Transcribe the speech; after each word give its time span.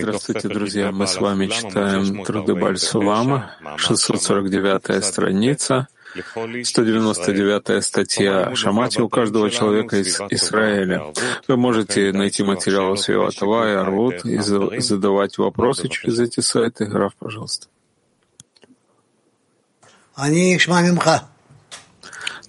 Здравствуйте, 0.00 0.48
друзья. 0.48 0.90
Мы 0.92 1.06
с 1.06 1.16
вами 1.18 1.46
читаем 1.46 2.24
труды 2.24 2.54
Бальсулама, 2.54 3.56
649 3.76 5.04
страница, 5.04 5.88
199 6.14 7.84
статья 7.84 8.54
Шамати 8.54 9.00
у 9.00 9.08
каждого 9.08 9.50
человека 9.50 9.98
из 9.98 10.20
Израиля. 10.30 11.12
Вы 11.48 11.56
можете 11.56 12.12
найти 12.12 12.42
материалы 12.42 12.96
Свиватова 12.96 13.70
и 13.70 13.74
Арвуд 13.74 14.24
и 14.24 14.38
задавать 14.38 15.38
вопросы 15.38 15.88
через 15.88 16.18
эти 16.18 16.40
сайты. 16.40 16.86
Граф, 16.86 17.14
пожалуйста. 17.18 17.68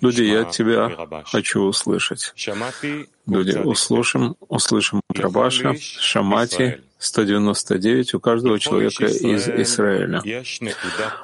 Люди, 0.02 0.24
я 0.24 0.44
тебя 0.44 1.24
хочу 1.26 1.62
услышать. 1.62 2.34
Люди, 3.26 3.58
услышим, 3.58 4.36
услышим 4.50 5.02
Рабаша, 5.16 5.76
Шамати, 5.80 6.82
199 6.98 8.14
у 8.16 8.20
каждого 8.20 8.60
человека 8.60 9.06
из 9.06 9.48
Израиля. 9.48 10.22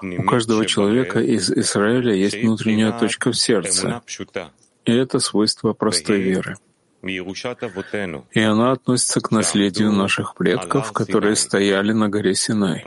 У 0.02 0.24
каждого 0.24 0.66
человека 0.66 1.20
из 1.20 1.52
Израиля 1.52 2.14
есть 2.14 2.38
внутренняя 2.42 2.98
точка 2.98 3.32
в 3.32 3.38
сердце, 3.38 4.02
и 4.86 4.92
это 4.92 5.20
свойство 5.20 5.74
простой 5.74 6.20
веры. 6.22 6.56
И 7.02 8.42
она 8.42 8.72
относится 8.72 9.22
к 9.22 9.32
наследию 9.32 9.92
наших 9.92 10.36
предков, 10.36 10.92
которые 10.92 11.36
стояли 11.36 11.94
на 11.94 12.10
горе 12.10 12.36
Синай. 12.36 12.86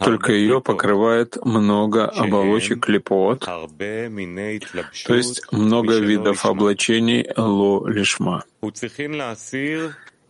Только 0.00 0.32
ее 0.32 0.60
покрывает 0.60 1.36
много 1.44 2.06
оболочек 2.06 2.88
липот, 2.88 3.40
то 3.40 5.14
есть 5.14 5.52
много 5.52 5.98
видов 5.98 6.46
облачений 6.46 7.28
ло 7.36 7.86
лишма. 7.86 8.44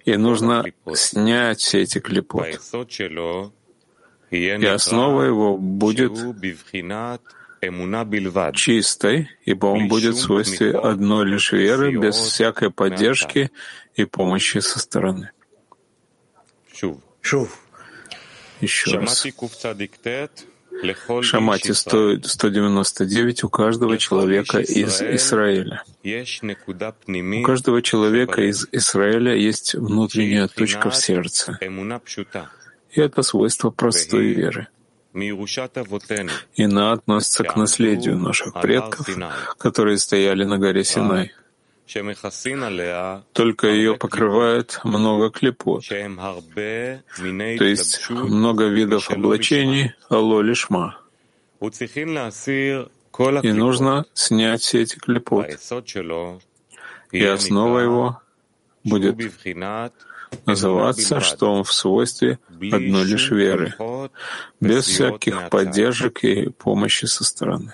И 0.05 0.17
нужно 0.17 0.65
снять 0.95 1.61
все 1.61 1.83
эти 1.83 2.01
клепот. 2.01 2.47
И 4.31 4.49
основа 4.67 5.23
его 5.23 5.57
будет 5.57 6.13
чистой, 8.55 9.29
ибо 9.45 9.67
он 9.67 9.89
будет 9.89 10.15
в 10.15 10.21
свойстве 10.21 10.71
одной 10.73 11.27
лишь 11.27 11.53
веры, 11.53 11.97
без 11.97 12.17
всякой 12.17 12.71
поддержки 12.71 13.51
и 13.95 14.05
помощи 14.05 14.59
со 14.59 14.79
стороны. 14.79 15.31
Еще 18.61 18.99
раз. 18.99 19.27
Шамати 21.23 21.73
стоит 21.73 22.27
199 22.27 23.45
у 23.45 23.49
каждого 23.49 23.99
человека 23.99 24.59
из 24.61 25.03
Израиля. 25.03 25.83
У 26.05 27.43
каждого 27.43 27.83
человека 27.83 28.43
из 28.43 28.67
Израиля 28.73 29.35
есть 29.35 29.75
внутренняя 29.75 30.49
точка 30.49 30.91
в 30.91 30.97
сердце. 30.97 31.59
И 32.93 33.01
это 33.01 33.23
свойство 33.23 33.71
простой 33.71 34.29
веры. 34.33 34.69
И 35.13 36.63
она 36.63 36.93
относится 36.93 37.45
к 37.45 37.57
наследию 37.57 38.17
наших 38.17 38.55
предков, 38.61 39.09
которые 39.59 39.99
стояли 39.99 40.45
на 40.45 40.59
горе 40.59 40.85
Синай. 40.85 41.33
Только 43.33 43.67
ее 43.69 43.97
покрывает 43.97 44.81
много 44.85 45.31
клепот, 45.31 45.85
то 45.85 47.65
есть 47.65 48.11
много 48.11 48.67
видов 48.67 49.11
облачений 49.11 49.93
алло 50.09 50.41
лишма. 50.43 50.99
И 53.43 53.53
нужно 53.53 54.07
снять 54.15 54.63
все 54.63 54.83
эти 54.83 54.97
клепот. 54.97 55.47
И 57.13 57.25
основа 57.25 57.79
его 57.81 58.21
будет 58.85 59.17
называться, 60.47 61.21
что 61.21 61.53
он 61.53 61.65
в 61.65 61.73
свойстве 61.73 62.39
одной 62.49 63.05
лишь 63.05 63.31
веры, 63.31 63.75
без 64.61 64.87
всяких 64.87 65.51
поддержек 65.51 66.23
и 66.25 66.51
помощи 66.51 67.07
со 67.07 67.25
стороны. 67.25 67.73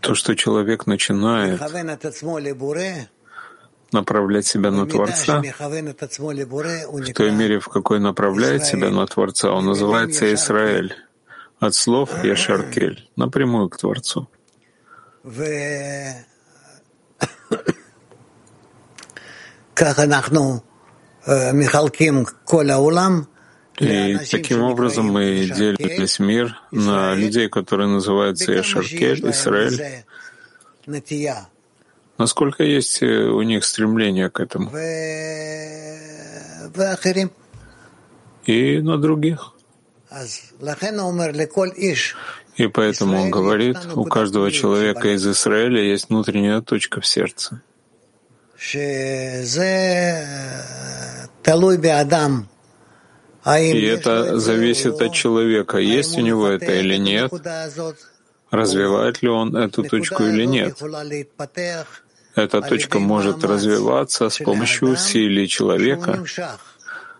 То, 0.00 0.14
что 0.14 0.34
человек 0.36 0.86
начинает 0.86 1.60
направлять 3.90 4.46
себя 4.46 4.70
на 4.70 4.86
Творца, 4.86 5.40
в 5.40 7.12
той 7.14 7.30
мере, 7.30 7.58
в 7.58 7.68
какой 7.68 8.00
направляет 8.00 8.64
себя 8.64 8.90
на 8.90 9.06
Творца, 9.06 9.50
он 9.50 9.66
называется 9.66 10.32
Израиль. 10.34 10.94
От 11.60 11.74
слов 11.74 12.22
Яшаркель, 12.22 13.10
напрямую 13.16 13.68
к 13.68 13.76
Творцу. 13.78 14.28
כך 19.74 19.98
אנחנו 19.98 20.60
מחלקים 21.54 22.24
כל 22.44 22.70
העולם 22.70 23.22
и 23.79 24.17
таким 24.29 24.61
образом 24.63 25.07
мы 25.07 25.49
делим 25.55 25.77
весь 25.79 26.19
мир 26.19 26.59
на 26.71 27.15
людей, 27.15 27.49
которые 27.49 27.87
называются 27.87 28.59
Эшаркель, 28.59 29.29
Израиль, 29.31 30.03
насколько 32.17 32.63
есть 32.63 33.01
э, 33.01 33.23
у 33.25 33.41
них 33.41 33.65
стремление 33.65 34.29
к 34.29 34.39
этому, 34.39 34.69
и 38.45 38.81
на 38.81 38.97
других. 38.97 39.53
И 42.55 42.67
поэтому 42.67 43.19
он 43.19 43.31
говорит, 43.31 43.77
у 43.95 44.03
каждого 44.05 44.51
человека 44.51 45.07
из 45.15 45.25
Израиля 45.27 45.81
есть 45.81 46.09
внутренняя 46.09 46.61
точка 46.61 47.01
в 47.01 47.07
сердце. 47.07 47.61
И 53.45 53.81
это 53.85 54.39
зависит 54.39 55.01
от 55.01 55.13
человека, 55.13 55.77
есть 55.77 56.17
у 56.17 56.21
него 56.21 56.47
это 56.47 56.71
или 56.73 56.95
нет, 56.95 57.31
развивает 58.51 59.21
ли 59.21 59.29
он 59.29 59.55
эту 59.55 59.83
точку 59.83 60.23
или 60.23 60.45
нет. 60.45 60.81
Эта 62.35 62.61
точка 62.61 62.99
может 62.99 63.43
развиваться 63.43 64.29
с 64.29 64.37
помощью 64.37 64.89
усилий 64.89 65.47
человека, 65.47 66.23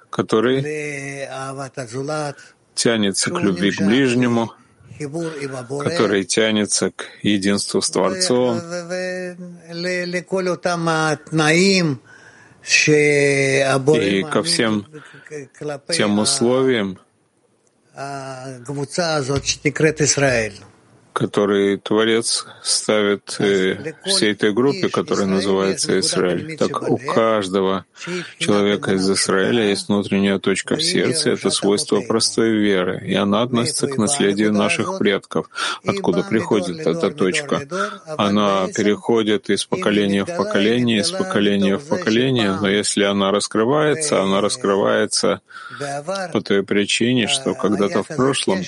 который 0.10 1.28
тянется 2.74 3.30
к 3.30 3.40
любви 3.40 3.72
к 3.72 3.82
ближнему, 3.82 4.54
который 5.84 6.24
тянется 6.24 6.92
к 6.92 7.06
единству 7.22 7.82
с 7.82 7.90
Творцом, 7.90 8.62
и 14.00 14.24
ко 14.24 14.44
всем 14.44 14.86
тем 15.96 16.20
условиям, 16.20 17.00
который 21.14 21.78
Творец 21.78 22.46
ставит 22.64 23.36
э, 23.40 23.94
всей 24.06 24.32
этой 24.32 24.52
группе, 24.52 24.90
которая 24.90 25.28
называется 25.28 26.00
Израиль. 26.00 26.58
Так 26.58 26.90
у 26.90 26.98
каждого 26.98 27.86
человека 28.40 28.94
из 28.94 29.10
Израиля 29.10 29.70
есть 29.70 29.88
внутренняя 29.88 30.40
точка 30.40 30.76
в 30.76 30.84
сердце, 30.84 31.32
это 31.32 31.52
свойство 31.52 32.02
простой 32.02 32.52
веры, 32.58 33.02
и 33.06 33.14
она 33.14 33.44
относится 33.44 33.88
к 33.88 33.98
наследию 33.98 34.52
наших 34.52 34.98
предков. 34.98 35.50
Откуда 35.86 36.24
приходит 36.24 36.86
эта 36.86 37.12
точка? 37.12 37.62
Она 38.18 38.68
переходит 38.76 39.50
из 39.50 39.66
поколения 39.66 40.26
в 40.26 40.36
поколение, 40.36 41.02
из 41.02 41.12
поколения 41.12 41.78
в 41.78 41.88
поколение, 41.88 42.58
но 42.60 42.68
если 42.68 43.04
она 43.04 43.32
раскрывается, 43.32 44.22
она 44.22 44.42
раскрывается 44.42 45.42
по 46.32 46.42
той 46.42 46.64
причине, 46.64 47.28
что 47.28 47.54
когда-то 47.54 48.04
в 48.04 48.08
прошлом 48.08 48.64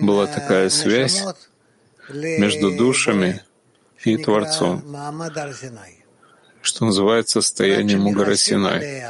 была 0.00 0.26
такая 0.26 0.68
связь 0.68 1.24
между 2.08 2.76
душами 2.76 3.42
и 4.04 4.16
Творцом, 4.16 4.82
что 6.62 6.84
называется 6.84 7.40
состоянием 7.40 8.06
у 8.06 8.12
горы 8.12 8.36
Синай. 8.36 9.04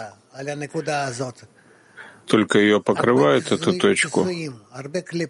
Только 2.26 2.58
ее 2.58 2.80
покрывает 2.80 3.50
эту 3.50 3.78
точку. 3.78 4.26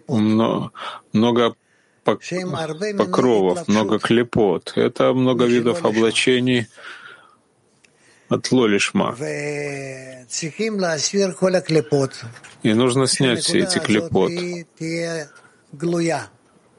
Но 0.07 0.71
много 1.13 1.55
покровов, 2.03 3.67
много 3.67 3.99
клепот. 3.99 4.73
Это 4.75 5.13
много 5.13 5.45
видов 5.45 5.83
облачений 5.83 6.67
от 8.31 8.51
лолишма. 8.51 9.15
И 12.63 12.73
нужно 12.73 13.07
снять 13.07 13.43
все 13.43 13.59
эти 13.59 13.79
клепот, 13.79 14.31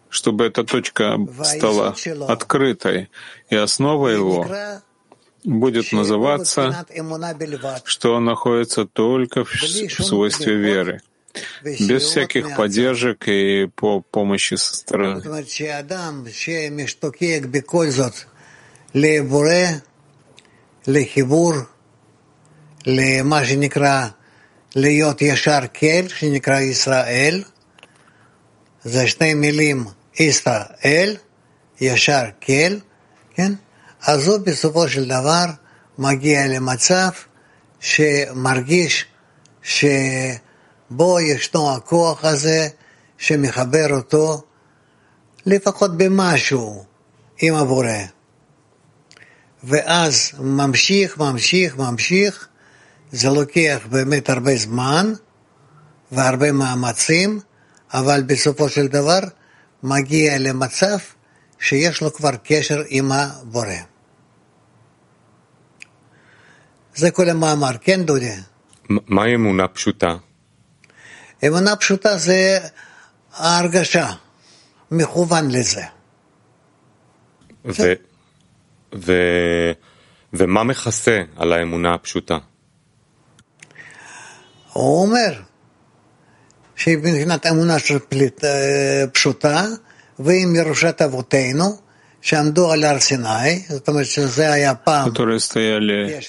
чтобы 0.09 0.47
эта 0.47 0.65
точка 0.65 1.19
стала 1.45 1.95
открытой, 2.29 3.11
и 3.51 3.57
основа 3.57 4.09
его 4.09 4.47
будет 5.45 5.93
называться, 5.93 6.87
что 7.85 8.15
он 8.15 8.25
находится 8.25 8.87
только 8.87 9.45
в 9.45 9.51
свойстве 9.51 10.57
веры, 10.57 11.03
без 11.63 12.03
всяких 12.05 12.57
поддержек 12.57 13.29
и 13.29 13.67
по 13.75 14.01
помощи 14.01 14.55
со 14.55 14.75
стороны. 14.75 15.23
למה 22.87 23.45
שנקרא 23.45 24.07
להיות 24.77 25.23
ישר 25.23 25.61
כל, 25.79 26.09
שנקרא 26.09 26.61
ישראל, 26.61 27.43
זה 28.85 29.07
שני 29.07 29.35
מילים, 29.35 29.85
ישראל, 30.19 31.17
ישר 31.81 32.25
כל, 32.47 32.79
כן? 33.35 33.53
אז 34.03 34.29
הוא 34.29 34.39
בסופו 34.39 34.89
של 34.89 35.09
דבר 35.09 35.45
מגיע 35.99 36.47
למצב 36.47 37.11
שמרגיש 37.81 39.05
שבו 39.63 41.21
ישנו 41.21 41.77
הכוח 41.77 42.25
הזה 42.25 42.69
שמחבר 43.19 43.87
אותו 43.91 44.43
לפחות 45.47 45.97
במשהו 45.97 46.85
עם 47.41 47.55
הבורא. 47.55 47.99
ואז 49.65 50.33
ממשיך, 50.39 51.19
ממשיך, 51.19 51.77
ממשיך, 51.77 52.49
זה 53.13 53.29
לוקח 53.29 53.87
באמת 53.91 54.31
הרבה 54.31 54.57
זמן 54.57 55.13
והרבה 56.13 56.53
מאמצים, 56.53 57.41
אבל 57.95 58.23
בסופו 58.23 58.69
של 58.69 58.87
דבר 58.87 59.21
מגיע 59.83 60.39
למצב 60.39 60.97
שיש 61.59 62.03
לו 62.03 62.13
כבר 62.13 62.31
קשר 62.45 62.83
עם 62.89 63.13
הבורא. 63.13 63.75
זה 66.95 67.11
כל 67.11 67.29
המאמר, 67.29 67.71
כן 67.81 68.03
דודי? 68.03 68.33
מהי 68.89 69.35
אמונה 69.35 69.69
פשוטה? 69.69 70.17
אמונה 71.47 71.77
פשוטה 71.77 72.17
זה 72.17 72.59
ההרגשה, 73.33 74.11
מכוון 74.91 75.51
לזה. 75.51 75.83
ו, 77.65 77.93
ו, 78.95 79.13
ומה 80.33 80.65
מכסה 80.65 81.23
על 81.37 81.53
האמונה 81.53 81.95
הפשוטה? 81.95 82.39
הוא 84.73 85.03
אומר 85.03 85.41
שמבחינת 86.77 87.47
אמונה 87.47 87.77
פשוטה, 89.13 89.67
ועם 90.19 90.55
ירושת 90.57 91.03
אבותינו, 91.03 91.77
которые 95.05 95.41
стояли 95.41 96.21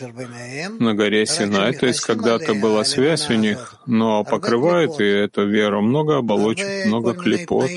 на 0.79 0.93
горе 0.95 1.25
Синай, 1.25 1.73
то 1.73 1.85
есть 1.85 2.01
когда-то 2.01 2.55
была 2.55 2.83
связь 2.83 3.29
у 3.29 3.33
них, 3.33 3.75
но 3.85 4.23
покрывает 4.23 4.99
и 4.99 5.03
эту 5.03 5.47
веру. 5.47 5.81
Много 5.81 6.17
оболочек, 6.17 6.85
много 6.87 7.13
клепот, 7.13 7.69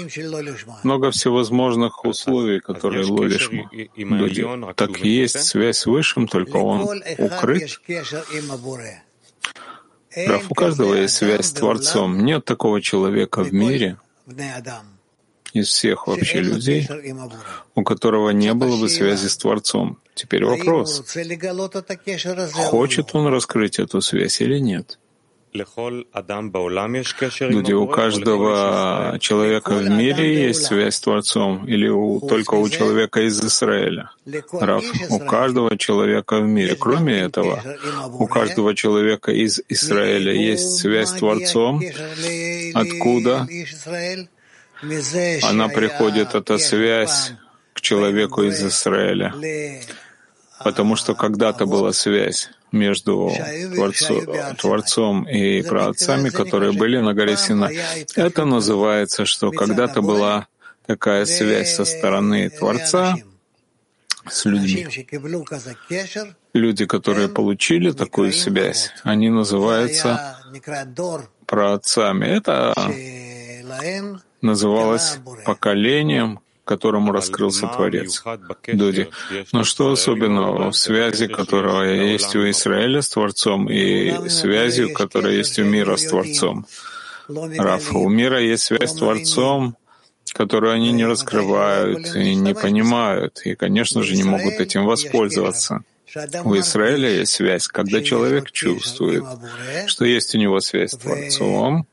много 0.83 1.11
всевозможных 1.11 2.05
условий, 2.05 2.61
которые 2.61 3.05
ловишь 3.05 3.51
люди. 3.97 4.47
Так 4.75 4.99
есть 4.99 5.41
связь 5.45 5.79
с 5.79 5.87
Высшим, 5.87 6.27
только 6.27 6.57
он 6.57 7.03
укрыт. 7.19 7.81
Прав 10.27 10.51
у 10.51 10.55
каждого 10.55 10.95
есть 10.95 11.17
связь 11.17 11.47
с 11.47 11.53
Творцом. 11.53 12.25
Нет 12.25 12.47
такого 12.47 12.81
человека 12.81 13.45
в 13.45 13.53
мире, 13.53 13.99
из 15.61 15.69
всех 15.69 16.07
вообще 16.07 16.41
людей, 16.41 16.89
у 17.75 17.83
которого 17.83 18.31
не 18.31 18.53
было 18.55 18.77
бы 18.81 18.89
связи 18.89 19.29
с 19.29 19.37
Творцом. 19.37 19.99
Теперь 20.15 20.45
вопрос, 20.45 21.05
хочет 22.55 23.15
он 23.15 23.27
раскрыть 23.29 23.79
эту 23.79 24.01
связь 24.01 24.41
или 24.41 24.59
нет? 24.59 24.99
Люди, 27.41 27.73
у 27.73 27.87
каждого 27.87 29.17
человека 29.21 29.71
в 29.71 29.89
мире 29.89 30.47
есть 30.49 30.65
связь 30.67 30.97
с 30.97 31.01
Творцом, 31.01 31.67
или 31.67 31.89
у, 31.89 32.21
только 32.21 32.55
у 32.55 32.69
человека 32.69 33.21
из 33.23 33.43
Израиля? 33.43 34.11
Раф, 34.53 34.85
у 35.11 35.19
каждого 35.21 35.79
человека 35.79 36.41
в 36.41 36.47
мире. 36.47 36.77
Кроме 36.79 37.21
этого, 37.21 37.63
у 38.19 38.27
каждого 38.27 38.75
человека 38.75 39.33
из 39.33 39.63
Израиля 39.69 40.33
есть 40.33 40.77
связь 40.79 41.09
с 41.11 41.15
Творцом. 41.15 41.81
Откуда? 42.75 43.47
Она 45.43 45.69
приходит, 45.69 46.35
эта 46.35 46.59
связь, 46.59 47.33
к 47.73 47.81
человеку 47.81 48.43
из 48.43 48.63
Израиля. 48.63 49.35
Потому 50.65 50.97
что 50.97 51.15
когда-то 51.15 51.67
была 51.67 51.93
связь 51.93 52.51
между 52.73 53.31
Творцом, 53.75 54.57
Творцом 54.57 55.29
и 55.29 55.63
праотцами, 55.63 56.31
которые 56.31 56.73
были 56.73 56.99
на 56.99 57.15
горе 57.15 57.37
Сина. 57.37 57.71
Это 58.17 58.45
называется, 58.45 59.27
что 59.27 59.51
когда-то 59.51 60.01
была 60.03 60.47
такая 60.87 61.27
связь 61.27 61.75
со 61.75 61.85
стороны 61.85 62.49
Творца 62.49 63.17
с 64.29 64.45
людьми. 64.47 65.07
Люди, 66.55 66.87
которые 66.87 67.29
получили 67.29 67.93
такую 67.93 68.33
связь, 68.33 68.91
они 69.05 69.29
называются 69.31 70.39
праотцами. 71.47 72.27
Это 72.27 72.75
называлось 74.43 75.19
поколением, 75.45 76.41
которому 76.65 77.13
раскрылся 77.13 77.69
Творец. 77.69 78.23
Дуди. 78.67 79.09
Но 79.53 79.65
что 79.65 79.93
особенного 79.93 80.71
в 80.71 80.77
связи, 80.77 81.29
которая 81.29 82.13
есть 82.13 82.35
у 82.35 82.51
Израиля 82.51 83.03
с 83.03 83.09
Творцом, 83.09 83.71
и 83.71 84.29
связью, 84.29 84.93
которая 84.93 85.35
есть 85.35 85.59
у 85.59 85.65
мира 85.65 85.97
с 85.97 86.05
Творцом? 86.07 86.67
Раф, 87.29 87.95
у 87.95 88.09
мира 88.09 88.41
есть 88.41 88.65
связь 88.65 88.91
с 88.91 88.95
Творцом, 88.95 89.77
которую 90.33 90.73
они 90.73 90.93
не 90.93 91.07
раскрывают 91.07 92.15
и 92.15 92.35
не 92.35 92.55
понимают, 92.55 93.41
и, 93.45 93.55
конечно 93.55 94.03
же, 94.03 94.15
не 94.15 94.25
могут 94.25 94.55
этим 94.55 94.85
воспользоваться. 94.85 95.83
У 96.45 96.57
Израиля 96.57 97.11
есть 97.11 97.33
связь, 97.33 97.69
когда 97.69 98.03
человек 98.03 98.51
чувствует, 98.51 99.25
что 99.87 100.05
есть 100.05 100.35
у 100.35 100.39
него 100.39 100.61
связь 100.61 100.93
с 100.93 100.99
Творцом, 100.99 101.87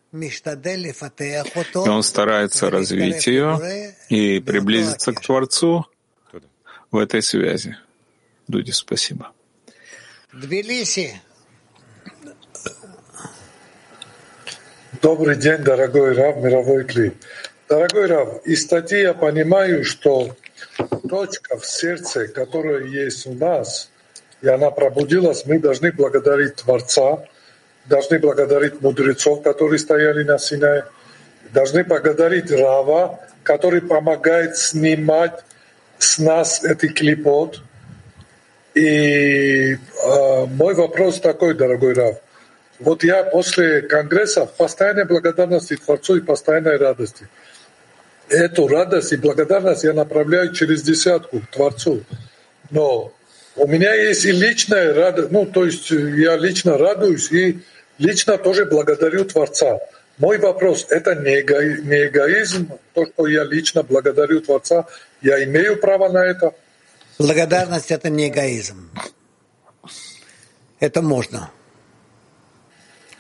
и 1.86 1.90
он 1.90 2.04
старается 2.04 2.70
развить 2.70 3.26
ее 3.26 3.96
и 4.10 4.40
приблизиться 4.40 5.12
к 5.12 5.22
Творцу 5.22 5.88
в 6.92 6.98
этой 6.98 7.24
связи. 7.24 7.76
Дуди, 8.48 8.72
спасибо. 8.72 9.32
Добрый 15.02 15.36
день, 15.36 15.58
дорогой 15.64 16.14
Рав, 16.14 16.38
мировой 16.38 16.86
клип. 16.86 17.16
Дорогой 17.68 18.06
Рав, 18.06 18.46
из 18.46 18.62
статьи 18.62 19.02
я 19.02 19.16
понимаю, 19.16 19.84
что 19.84 20.36
точка 21.10 21.58
в 21.58 21.66
сердце, 21.66 22.28
которая 22.28 22.86
есть 22.86 23.26
у 23.26 23.34
нас, 23.34 23.90
и 24.44 24.48
она 24.48 24.70
пробудилась, 24.70 25.46
мы 25.48 25.58
должны 25.58 25.92
благодарить 25.92 26.56
Творца, 26.58 27.26
должны 27.86 28.20
благодарить 28.20 28.82
мудрецов, 28.82 29.44
которые 29.44 29.80
стояли 29.80 30.24
на 30.24 30.38
Синае, 30.38 30.86
должны 31.52 31.84
благодарить 31.84 32.52
Рава, 32.52 33.20
который 33.44 33.82
помогает 33.82 34.58
снимать 34.58 35.44
с 36.00 36.18
нас 36.18 36.64
этот 36.64 36.94
клипот. 36.94 37.62
И 38.74 39.74
э, 39.74 40.46
мой 40.48 40.74
вопрос 40.74 41.20
такой, 41.20 41.54
дорогой 41.54 41.94
Рав. 41.94 42.18
Вот 42.80 43.04
я 43.04 43.24
после 43.24 43.82
конгресса 43.82 44.46
в 44.46 44.54
постоянной 44.54 45.06
благодарности 45.06 45.76
Творцу 45.76 46.18
и 46.18 46.22
постоянной 46.22 46.78
радости. 46.78 47.28
Эту 48.30 48.68
радость 48.68 49.14
и 49.14 49.18
благодарность 49.18 49.84
я 49.84 49.94
направляю 49.94 50.54
через 50.54 50.82
десятку 50.82 51.40
к 51.40 51.48
Творцу. 51.48 52.04
Но 52.72 53.14
у 53.56 53.68
меня 53.68 53.94
есть 53.94 54.26
и 54.26 54.32
личная 54.32 54.94
радость, 54.94 55.32
ну, 55.32 55.46
то 55.46 55.66
есть 55.66 55.92
я 55.92 56.36
лично 56.36 56.78
радуюсь 56.78 57.32
и 57.32 57.60
лично 57.98 58.38
тоже 58.38 58.66
благодарю 58.66 59.26
Творца. 59.26 59.80
Мой 60.18 60.38
вопрос, 60.38 60.86
это 60.90 61.16
не, 61.16 61.42
эго, 61.42 61.64
не 61.64 62.08
эгоизм, 62.08 62.70
то, 62.94 63.06
что 63.06 63.28
я 63.28 63.44
лично 63.44 63.84
благодарю 63.84 64.42
Творца, 64.42 64.86
я 65.22 65.44
имею 65.44 65.80
право 65.80 66.10
на 66.10 66.24
это? 66.24 66.54
Благодарность— 67.18 67.92
это 67.92 68.10
не 68.10 68.30
эгоизм. 68.30 68.92
Это 70.80 71.02
можно. 71.02 71.50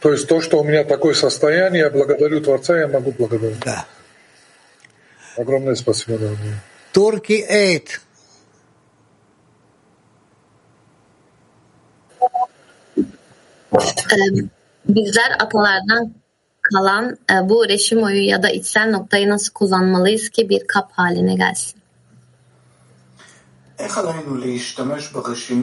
То 0.01 0.11
есть 0.11 0.27
то, 0.27 0.41
что 0.41 0.59
у 0.59 0.63
меня 0.63 0.83
такое 0.83 1.13
состояние, 1.13 1.83
я 1.83 1.89
благодарю 1.89 2.41
Творца, 2.41 2.77
я 2.77 2.87
могу 2.87 3.11
благодарить. 3.11 3.59
Да. 3.61 3.85
Огромное 5.37 5.75
спасибо, 5.75 6.17
дорогие. 6.17 6.59
Турки 6.91 7.45
8. 13.71 14.49
Bizler 14.89 15.31
atalardan 15.39 16.13
kalan 16.61 17.17
e, 17.31 17.49
bu 17.49 17.67
reşim 17.67 18.03
oyu 18.03 18.25
ya 18.27 18.43
da 18.43 18.49
içsel 18.49 18.89
noktayı 18.89 19.29
nasıl 19.29 19.53
kullanmalıyız 19.53 20.29
ki 20.29 20.49
bir 20.49 20.67
kap 20.67 20.91
haline 20.91 21.35
gelsin? 21.35 21.83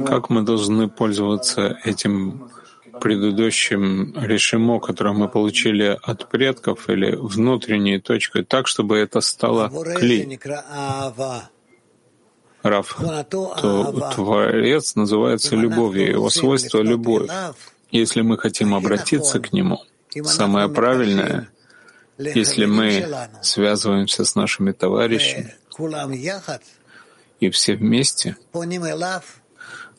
Как 0.06 0.30
мы 0.30 0.42
должны 0.42 0.88
пользоваться 0.88 1.78
этим 1.84 2.50
предыдущим 3.00 4.14
решимо, 4.20 4.80
которое 4.80 5.14
мы 5.14 5.28
получили 5.28 5.98
от 6.02 6.28
предков, 6.28 6.90
или 6.90 7.14
внутренней 7.16 7.98
точкой, 8.00 8.44
так, 8.44 8.66
чтобы 8.66 8.98
это 8.98 9.20
стало 9.20 9.68
кли. 9.96 10.38
Раф, 12.62 12.98
то 13.30 14.10
Творец 14.14 14.94
называется 14.94 15.56
любовью, 15.56 16.10
его 16.10 16.28
свойство— 16.28 16.82
любовь. 16.82 17.30
Если 17.90 18.20
мы 18.22 18.38
хотим 18.38 18.74
обратиться 18.74 19.40
к 19.40 19.52
Нему, 19.52 19.82
самое 20.24 20.68
правильное, 20.68 21.48
если 22.18 22.66
мы 22.66 23.28
связываемся 23.42 24.24
с 24.24 24.34
нашими 24.34 24.72
товарищами 24.72 25.54
и 27.40 27.50
все 27.50 27.74
вместе 27.74 28.36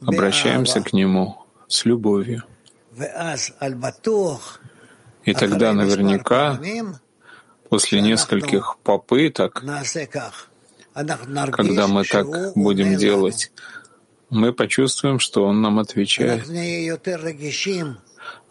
обращаемся 0.02 0.82
к 0.82 0.94
Нему 0.94 1.38
с 1.68 1.86
любовью. 1.86 2.44
И 5.24 5.34
тогда 5.34 5.74
наверняка 5.74 6.60
после 7.70 8.02
нескольких 8.02 8.78
попыток, 8.84 9.64
когда 10.94 11.88
мы 11.88 12.04
так 12.04 12.28
будем 12.56 12.98
делать, 12.98 13.52
мы 14.31 14.53
почувствуем, 14.53 15.19
что 15.19 15.45
Он 15.45 15.63
нам 15.63 15.79
отвечает. 15.79 16.47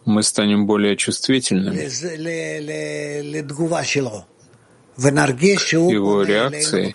Мы 0.04 0.22
станем 0.22 0.66
более 0.66 0.96
чувствительными 0.96 1.76
его 4.96 6.22
реакции 6.22 6.94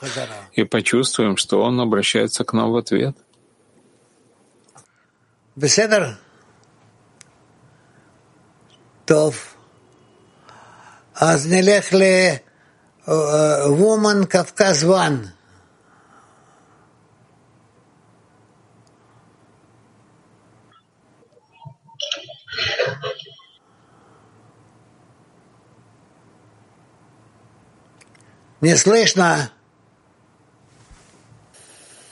и 0.53 0.63
почувствуем, 0.63 1.38
что 1.38 1.62
Он 1.62 1.80
обращается 1.80 2.44
к 2.44 2.53
нам 2.53 2.72
в 2.72 2.77
ответ. 2.77 3.15
טוב. 9.06 9.56
אז 11.15 11.48
נלך 11.48 11.94
ל-Woman 11.94 14.25
קווקז 14.32 14.84
1. 14.84 15.35
Не 28.61 28.75
слышно. 28.75 29.51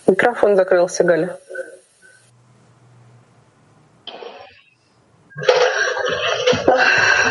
Микрофон 0.06 0.56
закрылся, 0.56 1.02
Галя. 1.02 1.38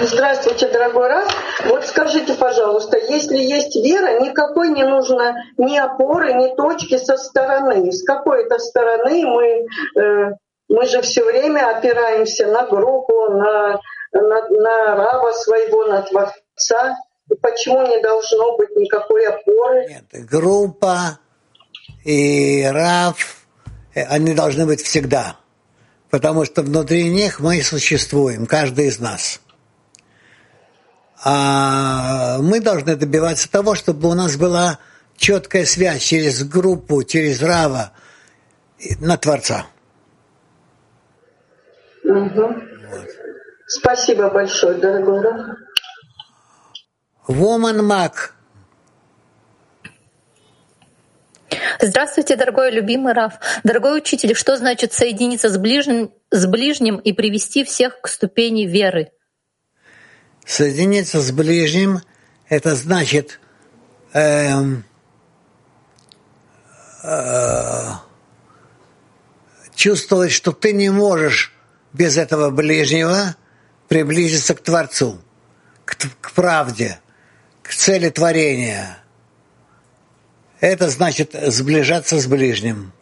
Здравствуйте, 0.01 0.67
дорогой 0.67 1.07
Раф. 1.07 1.31
Вот 1.65 1.85
скажите, 1.85 2.33
пожалуйста, 2.33 2.97
если 2.97 3.37
есть 3.37 3.75
вера, 3.75 4.19
никакой 4.19 4.69
не 4.69 4.83
нужно 4.83 5.35
ни 5.57 5.77
опоры, 5.77 6.33
ни 6.33 6.55
точки 6.55 6.97
со 6.97 7.15
стороны. 7.15 7.91
С 7.91 8.03
какой-то 8.03 8.57
стороны 8.57 9.25
мы, 9.25 9.65
э, 10.01 10.31
мы 10.67 10.85
же 10.87 11.01
все 11.01 11.23
время 11.23 11.69
опираемся 11.69 12.47
на 12.47 12.65
группу, 12.65 13.29
на, 13.29 13.79
на, 14.11 14.49
на 14.49 14.95
раба 14.95 15.31
своего, 15.33 15.85
на 15.85 16.01
Творца. 16.01 16.97
Почему 17.41 17.81
не 17.87 18.01
должно 18.01 18.57
быть 18.57 18.75
никакой 18.75 19.25
опоры? 19.27 19.87
Нет, 19.87 20.29
группа 20.29 21.19
и 22.03 22.63
рав, 22.69 23.45
э, 23.93 24.03
они 24.03 24.33
должны 24.33 24.65
быть 24.65 24.81
всегда. 24.81 25.37
Потому 26.09 26.45
что 26.45 26.61
внутри 26.61 27.09
них 27.09 27.39
мы 27.39 27.61
существуем, 27.63 28.45
каждый 28.45 28.87
из 28.87 28.99
нас. 28.99 29.41
А 31.23 32.39
мы 32.39 32.59
должны 32.59 32.95
добиваться 32.95 33.49
того, 33.49 33.75
чтобы 33.75 34.09
у 34.09 34.13
нас 34.13 34.35
была 34.35 34.79
четкая 35.15 35.65
связь 35.65 36.03
через 36.03 36.43
группу, 36.43 37.01
через 37.03 37.41
Рава 37.41 37.93
на 38.99 39.17
Творца. 39.17 39.67
Угу. 42.03 42.41
Вот. 42.41 43.07
Спасибо 43.67 44.29
большое, 44.29 44.73
дорогой 44.75 45.21
Рав. 45.21 45.57
Woman 47.27 47.81
Мак. 47.81 48.35
Здравствуйте, 51.79 52.35
дорогой 52.35 52.71
любимый 52.71 53.13
Раф. 53.13 53.33
Дорогой 53.63 53.97
учитель, 53.97 54.35
что 54.35 54.57
значит 54.57 54.93
соединиться 54.93 55.49
с 55.49 55.57
ближним, 55.57 56.11
с 56.31 56.45
ближним 56.45 56.97
и 56.97 57.13
привести 57.13 57.63
всех 57.63 58.01
к 58.01 58.07
ступени 58.07 58.65
веры? 58.65 59.11
Соединиться 60.45 61.21
с 61.21 61.31
ближним— 61.31 62.01
это 62.49 62.75
значит 62.75 63.39
э, 64.13 64.51
э, 67.03 67.89
чувствовать, 69.75 70.31
что 70.31 70.51
ты 70.51 70.73
не 70.73 70.89
можешь 70.89 71.53
без 71.93 72.17
этого 72.17 72.49
ближнего 72.49 73.35
приблизиться 73.87 74.55
к 74.55 74.61
Творцу, 74.61 75.21
к, 75.85 75.95
к 76.19 76.31
правде, 76.31 76.99
к 77.63 77.73
цели 77.73 78.09
творения. 78.09 78.99
Это 80.59 80.89
значит 80.89 81.33
сближаться 81.33 82.19
с 82.19 82.27
ближним. 82.27 82.93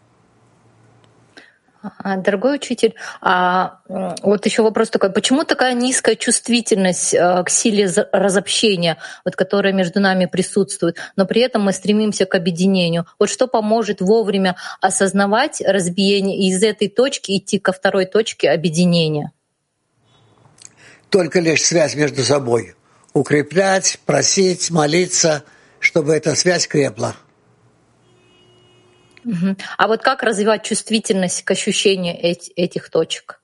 А, 1.83 2.17
дорогой 2.17 2.55
учитель, 2.55 2.93
а 3.21 3.79
вот 3.87 4.45
еще 4.45 4.61
вопрос 4.61 4.91
такой, 4.91 5.11
почему 5.11 5.45
такая 5.45 5.73
низкая 5.73 6.15
чувствительность 6.15 7.15
э, 7.15 7.43
к 7.43 7.49
силе 7.49 7.89
разобщения, 8.11 8.97
вот, 9.25 9.35
которая 9.35 9.73
между 9.73 9.99
нами 9.99 10.27
присутствует, 10.27 10.97
но 11.15 11.25
при 11.25 11.41
этом 11.41 11.63
мы 11.63 11.73
стремимся 11.73 12.25
к 12.25 12.35
объединению? 12.35 13.07
Вот 13.17 13.29
что 13.31 13.47
поможет 13.47 13.99
вовремя 13.99 14.57
осознавать 14.79 15.61
разбиение 15.65 16.37
и 16.37 16.49
из 16.51 16.61
этой 16.61 16.87
точки 16.87 17.37
идти 17.37 17.57
ко 17.57 17.71
второй 17.71 18.05
точке 18.05 18.51
объединения? 18.51 19.31
Только 21.09 21.39
лишь 21.39 21.63
связь 21.63 21.95
между 21.95 22.21
собой 22.23 22.75
Укреплять, 23.12 23.98
просить, 24.04 24.70
молиться, 24.70 25.44
чтобы 25.80 26.14
эта 26.14 26.34
связь 26.34 26.66
крепла. 26.66 27.16
А 29.76 29.88
вот 29.88 30.02
как 30.02 30.22
развивать 30.22 30.62
чувствительность 30.62 31.42
к 31.42 31.50
ощущению 31.50 32.14
эти, 32.16 32.50
этих 32.50 32.90
точек? 32.90 33.40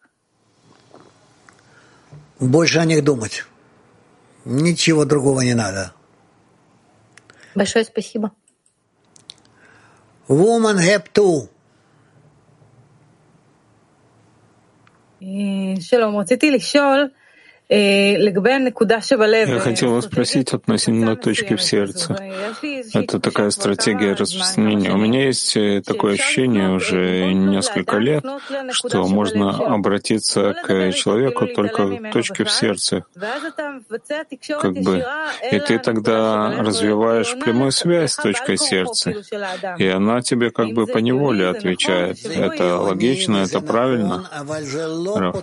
Больше 2.38 2.78
о 2.78 2.84
них 2.84 3.02
думать. 3.02 3.44
Ничего 4.44 5.04
другого 5.04 5.40
не 5.40 5.54
надо. 5.54 5.92
Большое 7.54 7.84
спасибо. 7.84 8.32
Woman 10.28 10.78
have 10.78 11.06
two. 11.12 11.48
שלום, 15.80 16.16
רציתי 16.16 16.50
לשאול 16.50 17.10
я 17.69 19.59
хотела 19.59 19.99
спросить 19.99 20.53
относительно 20.53 21.17
точки 21.17 21.55
в 21.55 21.61
сердце. 21.61 22.15
Это 22.93 23.19
такая 23.19 23.49
стратегия 23.49 24.13
распространения. 24.13 24.93
У 24.93 24.97
меня 24.97 25.25
есть 25.25 25.57
э, 25.57 25.81
такое 25.85 26.13
ощущение 26.13 26.69
уже 26.69 27.33
несколько 27.33 27.97
лет, 27.97 28.23
что 28.71 29.05
можно 29.07 29.49
обратиться 29.51 30.53
к 30.63 30.93
человеку 30.93 31.47
только 31.47 31.97
к 31.97 32.11
точке 32.13 32.45
в 32.45 32.51
сердце. 32.51 33.03
Как 34.61 34.73
бы. 34.73 35.05
И 35.51 35.59
ты 35.59 35.79
тогда 35.79 36.63
развиваешь 36.63 37.35
прямую 37.37 37.73
связь 37.73 38.13
с 38.13 38.15
точкой 38.15 38.57
сердца. 38.57 39.13
И 39.77 39.87
она 39.87 40.21
тебе 40.21 40.51
как 40.51 40.69
бы 40.69 40.87
по 40.87 40.99
неволе 40.99 41.49
отвечает. 41.49 42.25
Это 42.25 42.77
логично, 42.77 43.37
это 43.37 43.59
правильно. 43.59 44.23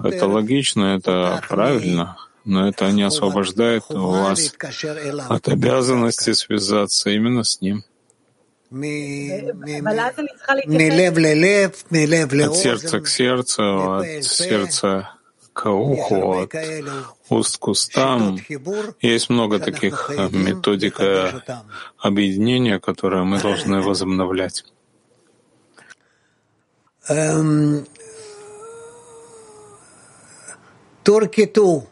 Это 0.04 0.26
логично, 0.26 0.96
это 0.96 1.42
правильно 1.50 2.13
но 2.44 2.68
это 2.68 2.90
не 2.92 3.02
освобождает 3.02 3.84
вас 3.88 4.54
от 5.28 5.48
обязанности 5.48 6.32
связаться 6.32 7.10
именно 7.10 7.44
с 7.44 7.60
ним. 7.60 7.84
От 8.70 8.80
сердца 12.56 13.00
к 13.00 13.08
сердцу, 13.08 13.92
от 13.94 14.24
сердца 14.24 15.10
к 15.52 15.70
уху, 15.70 16.40
от 16.40 16.54
уст 17.28 17.58
к 17.58 17.68
устам. 17.68 18.38
Есть 19.00 19.30
много 19.30 19.60
таких 19.60 20.10
э, 20.10 20.28
методик 20.30 20.98
объединения, 21.98 22.80
которые 22.80 23.22
мы 23.22 23.40
должны 23.40 23.80
возобновлять. 23.88 24.64
Туркиту. 31.04 31.86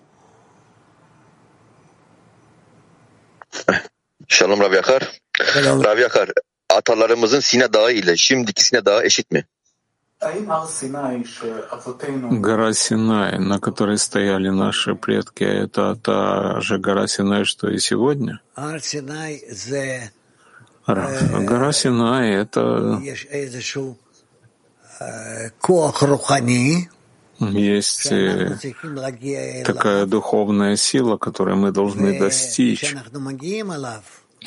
Şalom 4.32 4.60
Rav 4.60 4.72
Yakar. 4.72 5.20
Rav 5.84 5.98
Yakar, 5.98 6.28
atalarımızın 6.70 7.40
Sine 7.40 7.72
Dağı 7.72 7.92
ile 7.92 8.16
şimdiki 8.16 8.64
Sine 8.64 8.84
Dağı 8.84 9.04
eşit 9.04 9.30
mi? 9.30 9.46
Гора 12.30 12.72
Синай, 12.74 13.38
на 13.40 13.58
которой 13.58 13.98
стояли 13.98 14.50
наши 14.50 14.94
предки, 14.94 15.42
это 15.42 15.96
та 15.96 16.60
же 16.60 16.78
гора 16.78 17.08
Синай, 17.08 17.44
что 17.44 17.68
и 17.68 17.78
сегодня? 17.78 18.40
Гора 20.86 21.72
Синай— 21.72 22.30
это 22.42 23.00
есть 27.50 28.12
такая 29.64 30.06
духовная 30.06 30.76
сила, 30.76 31.16
которой 31.16 31.56
мы 31.56 31.72
должны 31.72 32.18
достичь. 32.18 32.94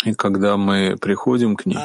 И 0.04 0.14
когда 0.14 0.58
мы 0.58 0.98
приходим 0.98 1.56
к 1.56 1.66
ней, 1.66 1.78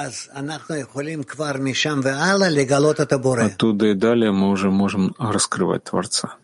оттуда 3.46 3.86
и 3.86 3.94
далее 3.94 4.32
мы 4.32 4.48
уже 4.50 4.70
можем 4.70 5.14
раскрывать 5.18 5.84
Творца. 5.84 6.36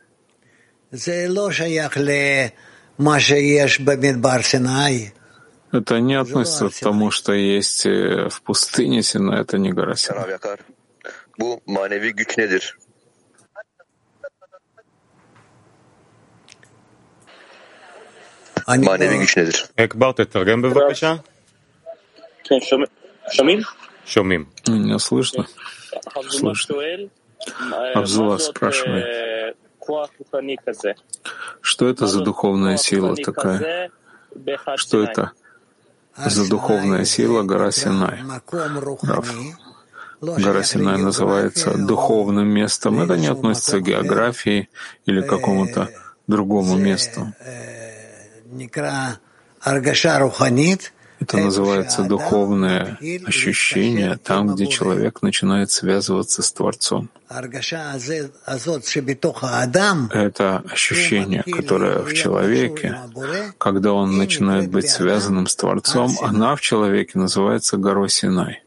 Это 5.72 6.00
не 6.00 6.14
относится 6.14 6.68
к 6.68 6.74
тому, 6.80 7.10
что 7.10 7.32
есть 7.32 7.84
в 7.84 8.42
пустыне 8.42 9.02
Сина, 9.02 9.34
это 9.34 9.58
не 9.58 9.72
гора 9.72 9.96
Сина. 9.96 10.24
Manevi 11.66 12.10
güç 12.16 12.36
nedir? 12.38 12.76
Ekbar, 19.76 20.14
תתרגם 22.45 22.81
בבקשה. 22.81 23.01
Шамим? 23.31 23.61
Шамим. 24.05 24.47
Меня 24.67 24.99
слышно? 24.99 25.45
Слышно. 26.29 26.75
Абзула 27.93 28.37
спрашивает, 28.37 29.57
что 31.61 31.87
это 31.87 32.07
за 32.07 32.21
духовная 32.21 32.77
сила 32.77 33.15
такая? 33.15 33.91
Что 34.75 35.03
это 35.03 35.31
за 36.17 36.49
духовная 36.49 37.05
сила 37.05 37.43
гора 37.43 37.71
Синай? 37.71 38.19
Рав. 39.01 39.33
Гора 40.21 40.63
Синай 40.63 40.97
называется 40.97 41.75
духовным 41.77 42.47
местом. 42.47 43.01
Это 43.01 43.17
не 43.17 43.27
относится 43.27 43.79
к 43.79 43.83
географии 43.83 44.69
или 45.05 45.21
к 45.21 45.27
какому-то 45.27 45.89
другому 46.27 46.77
месту. 46.77 47.33
Это 51.18 51.38
называется 51.38 52.02
духовное 52.02 52.98
ощущение 53.24 54.16
там, 54.16 54.54
где 54.54 54.66
человек 54.66 55.22
начинает 55.22 55.70
связываться 55.70 56.42
с 56.42 56.52
Творцом. 56.52 57.08
Это 60.10 60.62
ощущение, 60.70 61.42
которое 61.42 61.98
в 62.02 62.12
человеке, 62.12 62.98
когда 63.58 63.92
он 63.94 64.16
начинает 64.16 64.70
быть 64.70 64.88
связанным 64.88 65.46
с 65.46 65.56
Творцом, 65.56 66.12
она 66.22 66.54
в 66.54 66.60
человеке 66.60 67.18
называется 67.18 67.76
горой 67.78 68.10
Синай. 68.10 68.62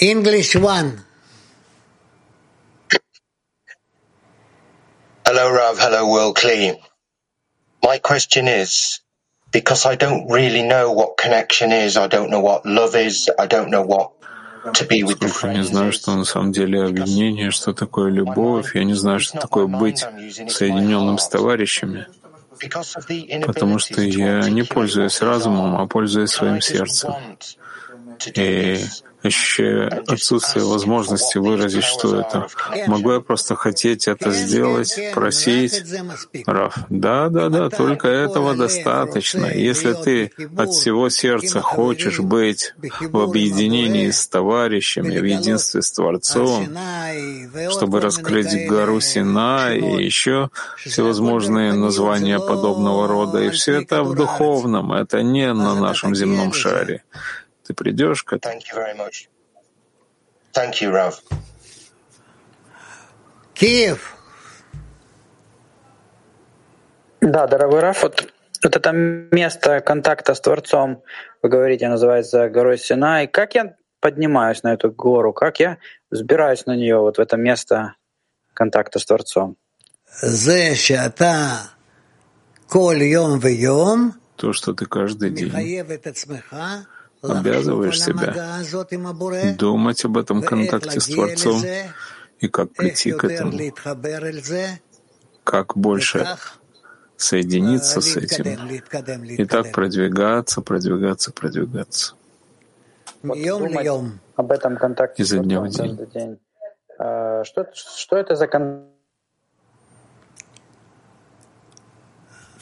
English 0.00 0.54
one. 0.54 1.07
Hello, 5.28 5.50
Rav. 5.52 5.78
Hello, 5.78 6.10
World 6.10 6.36
Clean. 6.36 6.74
My 7.82 7.98
question 7.98 8.48
is 8.48 9.00
because 9.52 9.84
I 9.84 9.94
don't 9.94 10.26
really 10.30 10.62
know 10.62 10.92
what 10.92 11.18
connection 11.18 11.70
is, 11.70 11.98
I 11.98 12.06
don't 12.06 12.30
know 12.30 12.40
what 12.40 12.64
love 12.64 12.94
is, 12.96 13.28
I 13.38 13.46
don't 13.46 13.68
know 13.68 13.82
what. 13.82 14.12
Я 14.64 15.52
не 15.52 15.64
знаю, 15.64 15.92
что 15.92 16.14
на 16.16 16.24
самом 16.24 16.52
деле 16.52 16.82
объединение, 16.82 17.50
что 17.50 17.74
такое 17.74 18.10
любовь. 18.10 18.74
Я 18.74 18.84
не 18.84 18.94
знаю, 18.94 19.20
что 19.20 19.38
такое 19.38 19.66
быть 19.66 19.98
соединенным 19.98 21.18
с 21.18 21.28
товарищами. 21.28 22.06
Потому 23.44 23.78
что 23.78 24.00
я 24.00 24.48
не 24.48 24.62
пользуюсь 24.62 25.20
разумом, 25.20 25.76
а 25.76 25.86
пользуюсь 25.86 26.30
своим 26.30 26.62
сердцем. 26.62 27.12
И 28.34 28.80
ощущая 29.22 29.88
отсутствие 30.06 30.64
возможности 30.64 31.38
выразить, 31.38 31.84
что 31.84 32.20
это. 32.20 32.46
Могу 32.86 33.12
я 33.12 33.20
просто 33.20 33.56
хотеть 33.56 34.06
это 34.06 34.30
сделать, 34.30 34.96
просить? 35.14 35.82
Раф, 36.46 36.78
да, 36.88 37.28
да, 37.28 37.48
да, 37.48 37.68
только 37.68 38.08
этого 38.08 38.54
достаточно. 38.54 39.46
Если 39.46 39.92
ты 39.92 40.32
от 40.56 40.70
всего 40.70 41.08
сердца 41.08 41.60
хочешь 41.60 42.20
быть 42.20 42.74
в 43.00 43.18
объединении 43.18 44.10
с 44.10 44.26
товарищами, 44.28 45.18
в 45.18 45.24
единстве 45.24 45.82
с 45.82 45.90
Творцом, 45.90 46.68
чтобы 47.70 48.00
раскрыть 48.00 48.68
гору 48.68 49.00
Сина 49.00 49.74
и 49.74 50.04
еще 50.04 50.50
всевозможные 50.76 51.72
названия 51.72 52.38
подобного 52.38 53.08
рода, 53.08 53.42
и 53.42 53.50
все 53.50 53.82
это 53.82 54.02
в 54.04 54.14
духовном, 54.14 54.92
это 54.92 55.22
не 55.22 55.52
на 55.52 55.74
нашем 55.74 56.14
земном 56.14 56.52
шаре 56.52 57.02
ты 57.68 57.74
придешь 57.74 58.24
к 58.24 58.32
этому. 58.32 58.54
Thank 60.54 60.80
you, 60.80 60.90
Rav. 60.90 61.14
Киев. 63.52 64.16
Да, 67.20 67.46
дорогой 67.46 67.80
Раф, 67.80 68.02
вот, 68.04 68.32
вот 68.62 68.76
это 68.76 68.92
место 68.92 69.80
контакта 69.80 70.34
с 70.34 70.40
Творцом, 70.40 71.02
вы 71.42 71.48
говорите, 71.50 71.88
называется 71.88 72.48
горой 72.48 72.78
Синай. 72.78 73.26
Как 73.26 73.54
я 73.54 73.74
поднимаюсь 74.00 74.62
на 74.62 74.72
эту 74.72 74.90
гору? 74.90 75.34
Как 75.34 75.60
я 75.60 75.78
взбираюсь 76.10 76.64
на 76.64 76.74
нее, 76.74 76.98
вот 76.98 77.18
в 77.18 77.20
это 77.20 77.36
место 77.36 77.96
контакта 78.54 78.98
с 78.98 79.04
Творцом? 79.04 79.56
То, 84.36 84.52
что 84.52 84.72
ты 84.72 84.86
каждый 84.86 85.30
день 85.30 85.50
обязываешь 87.21 88.01
себя 88.01 88.33
думать 89.55 90.03
об 90.05 90.17
этом 90.17 90.41
контакте 90.41 90.99
с 90.99 91.07
Творцом 91.07 91.61
и 92.39 92.47
как 92.47 92.73
прийти 92.73 93.11
к 93.11 93.23
этому, 93.23 93.57
как 95.43 95.77
больше 95.77 96.37
соединиться 97.15 98.01
с 98.01 98.17
этим 98.17 98.45
и 99.25 99.45
так 99.45 99.71
продвигаться, 99.71 100.61
продвигаться, 100.61 101.31
продвигаться. 101.31 102.15
Вот 103.21 103.37
об 104.35 104.51
этом 104.51 104.75
контакте 104.75 105.21
изо 105.23 105.39
дня 105.39 105.61
в 105.61 105.69
день. 105.69 105.95
день. 106.13 106.39
А, 106.99 107.43
что, 107.45 107.69
что 107.73 108.17
это 108.17 108.35
за 108.35 108.47
контакт? 108.47 108.93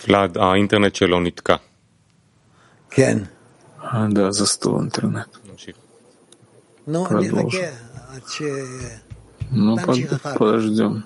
Влад, 0.08 0.38
האינטרנט 0.38 0.96
שלו 0.96 1.20
נתקע. 1.20 1.56
כן. 2.90 3.18
А, 3.89 4.09
да, 4.09 4.33
застыл 4.33 4.81
интернет. 4.81 5.29
Продолжим. 6.85 7.61
Ну, 9.51 9.77
под, 9.77 10.23
подождем. 10.39 11.05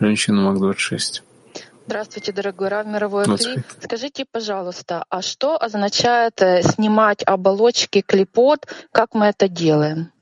Женщина 0.00 0.52
МАК-26. 0.52 1.22
Здравствуйте, 1.86 2.32
дорогой 2.32 2.68
Рав 2.68 2.86
Мировой 2.86 3.24
Кли. 3.24 3.64
Скажите, 3.82 4.26
пожалуйста, 4.30 5.04
а 5.08 5.22
что 5.22 5.56
означает 5.56 6.42
э, 6.42 6.62
снимать 6.62 7.22
оболочки 7.24 8.02
клепот? 8.02 8.66
Как 8.92 9.14
мы 9.14 9.26
это 9.26 9.48
делаем? 9.48 10.12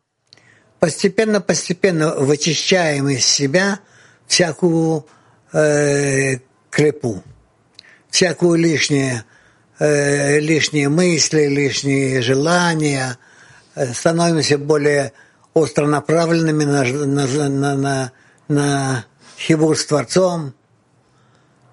Постепенно-постепенно 0.79 2.15
вычищаем 2.15 3.09
из 3.09 3.25
себя 3.27 3.81
всякую 4.27 5.07
э, 5.53 6.39
клепу 6.71 7.23
всякую 8.17 8.59
лишнее, 8.59 9.25
э, 9.79 10.41
лишние 10.41 10.89
мысли, 10.89 11.49
лишние 11.49 12.23
желания, 12.23 13.19
э, 13.75 13.93
становимся 13.93 14.57
более 14.57 15.13
остро 15.53 15.87
направленными 15.87 16.65
на, 16.65 16.83
на, 16.83 17.49
на, 17.49 17.77
на, 17.77 18.13
на 18.49 19.05
хибур 19.39 19.77
с 19.77 19.85
Творцом. 19.85 20.55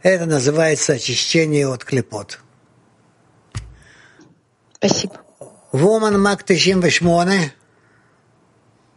Это 0.01 0.25
называется 0.25 0.93
очищение 0.93 1.65
от 1.65 1.85
клепот. 1.85 2.41
Спасибо. 4.73 5.21
Вуман 5.71 6.21
Мак 6.21 6.43
98. 6.43 7.51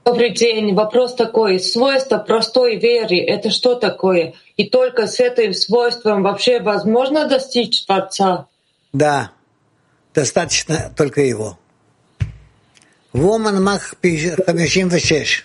Добрый 0.07 0.31
день. 0.31 0.73
Вопрос 0.73 1.16
такой. 1.16 1.59
Свойство 1.59 2.19
простой 2.19 2.77
веры— 2.77 3.19
это 3.27 3.51
что 3.51 3.75
такое? 3.75 4.35
И 4.57 4.71
только 4.71 5.09
с 5.09 5.19
этим 5.19 5.53
свойством 5.53 6.23
вообще 6.23 6.61
возможно 6.61 7.27
достичь 7.27 7.85
Творца? 7.85 8.47
Да, 8.92 9.33
достаточно 10.14 10.92
только 10.97 11.23
его. 11.23 11.59
Воман 13.12 13.61
Мах 13.64 13.97
56. 14.01 15.45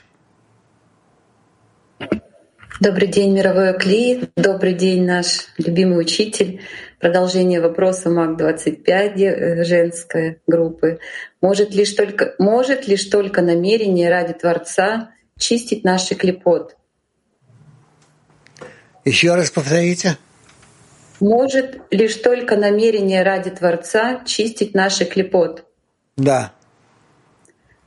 Добрый 2.79 3.07
день, 3.07 3.33
мировой 3.33 3.73
Кли. 3.79 4.29
Добрый 4.35 4.73
день, 4.75 5.05
наш 5.05 5.47
любимый 5.57 5.99
учитель. 5.99 6.61
продолжение 6.99 7.61
вопроса 7.61 8.09
МАК-25 8.11 9.63
женской 9.63 10.39
группы. 10.45 10.99
Может 11.41 11.73
лишь, 11.73 11.93
только, 11.93 12.35
может 12.37 12.87
лишь 12.87 13.05
только 13.05 13.41
намерение 13.41 14.09
ради 14.09 14.33
Творца 14.33 15.11
чистить 15.37 15.83
наши 15.83 16.13
клепот? 16.13 16.77
Еще 19.03 19.33
раз 19.33 19.49
повторите. 19.49 20.17
Может 21.19 21.81
лишь 21.89 22.15
только 22.15 22.55
намерение 22.55 23.23
ради 23.23 23.49
Творца 23.49 24.23
чистить 24.25 24.75
наши 24.75 25.05
клепот? 25.05 25.65
Да. 26.15 26.53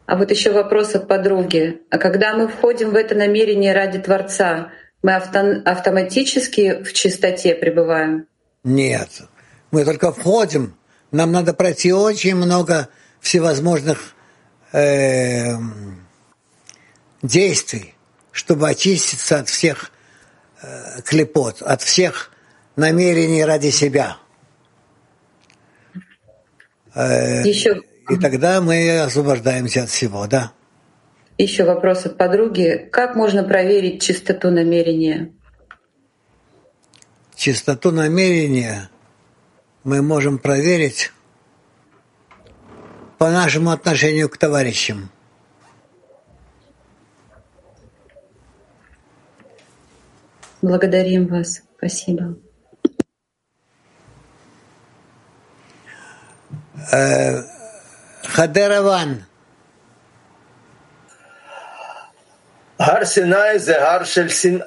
А 0.06 0.16
вот 0.16 0.30
еще 0.30 0.50
вопрос 0.52 0.94
от 0.94 1.08
подруги. 1.08 1.82
А 1.90 1.98
когда 1.98 2.34
мы 2.34 2.48
входим 2.48 2.90
в 2.90 2.96
это 2.96 3.14
намерение 3.14 3.72
ради 3.72 3.98
Творца, 3.98 4.72
мы 5.02 5.14
авто 5.14 5.62
автоматически 5.64 6.82
в 6.82 6.92
чистоте 6.92 7.54
пребываем? 7.54 8.26
Нет. 8.64 9.22
Мы 9.70 9.84
только 9.84 10.12
входим. 10.12 10.76
Нам 11.10 11.30
надо 11.30 11.54
пройти 11.54 11.92
очень 11.92 12.34
много 12.34 12.88
всевозможных 13.24 14.14
э, 14.72 15.56
действий, 17.22 17.94
чтобы 18.32 18.68
очиститься 18.68 19.38
от 19.38 19.48
всех 19.48 19.90
э, 20.62 21.00
клепот, 21.02 21.62
от 21.62 21.80
всех 21.80 22.30
намерений 22.76 23.42
ради 23.42 23.70
себя. 23.70 24.18
Э, 26.94 27.42
Еще 27.48 27.80
и 28.10 28.16
тогда 28.16 28.60
мы 28.60 29.00
освобождаемся 29.00 29.84
от 29.84 29.88
всего, 29.88 30.26
да. 30.26 30.52
Еще 31.38 31.64
вопрос 31.64 32.04
от 32.04 32.18
подруги. 32.18 32.88
Как 32.92 33.16
можно 33.16 33.42
проверить 33.42 34.02
чистоту 34.02 34.50
намерения? 34.50 35.32
Чистоту 37.34 37.90
намерения 37.90 38.90
мы 39.82 40.02
можем 40.02 40.38
проверить 40.38 41.10
по 43.24 43.30
нашему 43.30 43.70
отношению 43.70 44.28
к 44.28 44.36
товарищам. 44.36 45.08
Благодарим 50.60 51.28
вас. 51.28 51.62
Спасибо. 51.78 52.36
Э, 56.92 57.40
Хадераван. 58.24 59.24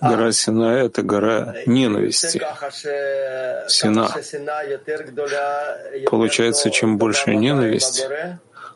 Гора 0.02 0.32
Синай— 0.32 0.86
это 0.88 1.04
гора 1.04 1.56
ненависти, 1.68 2.42
Сина. 3.68 4.10
Получается, 6.10 6.72
чем 6.72 6.98
больше 6.98 7.36
ненависть, 7.36 8.08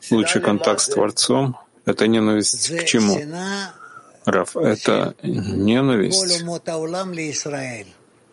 лучший 0.09 0.41
контакт 0.41 0.81
с 0.81 0.87
Творцом— 0.87 1.57
это 1.85 2.07
ненависть 2.07 2.75
к 2.75 2.85
чему? 2.85 3.19
Раф, 4.25 4.55
это 4.55 5.15
ненависть 5.23 6.43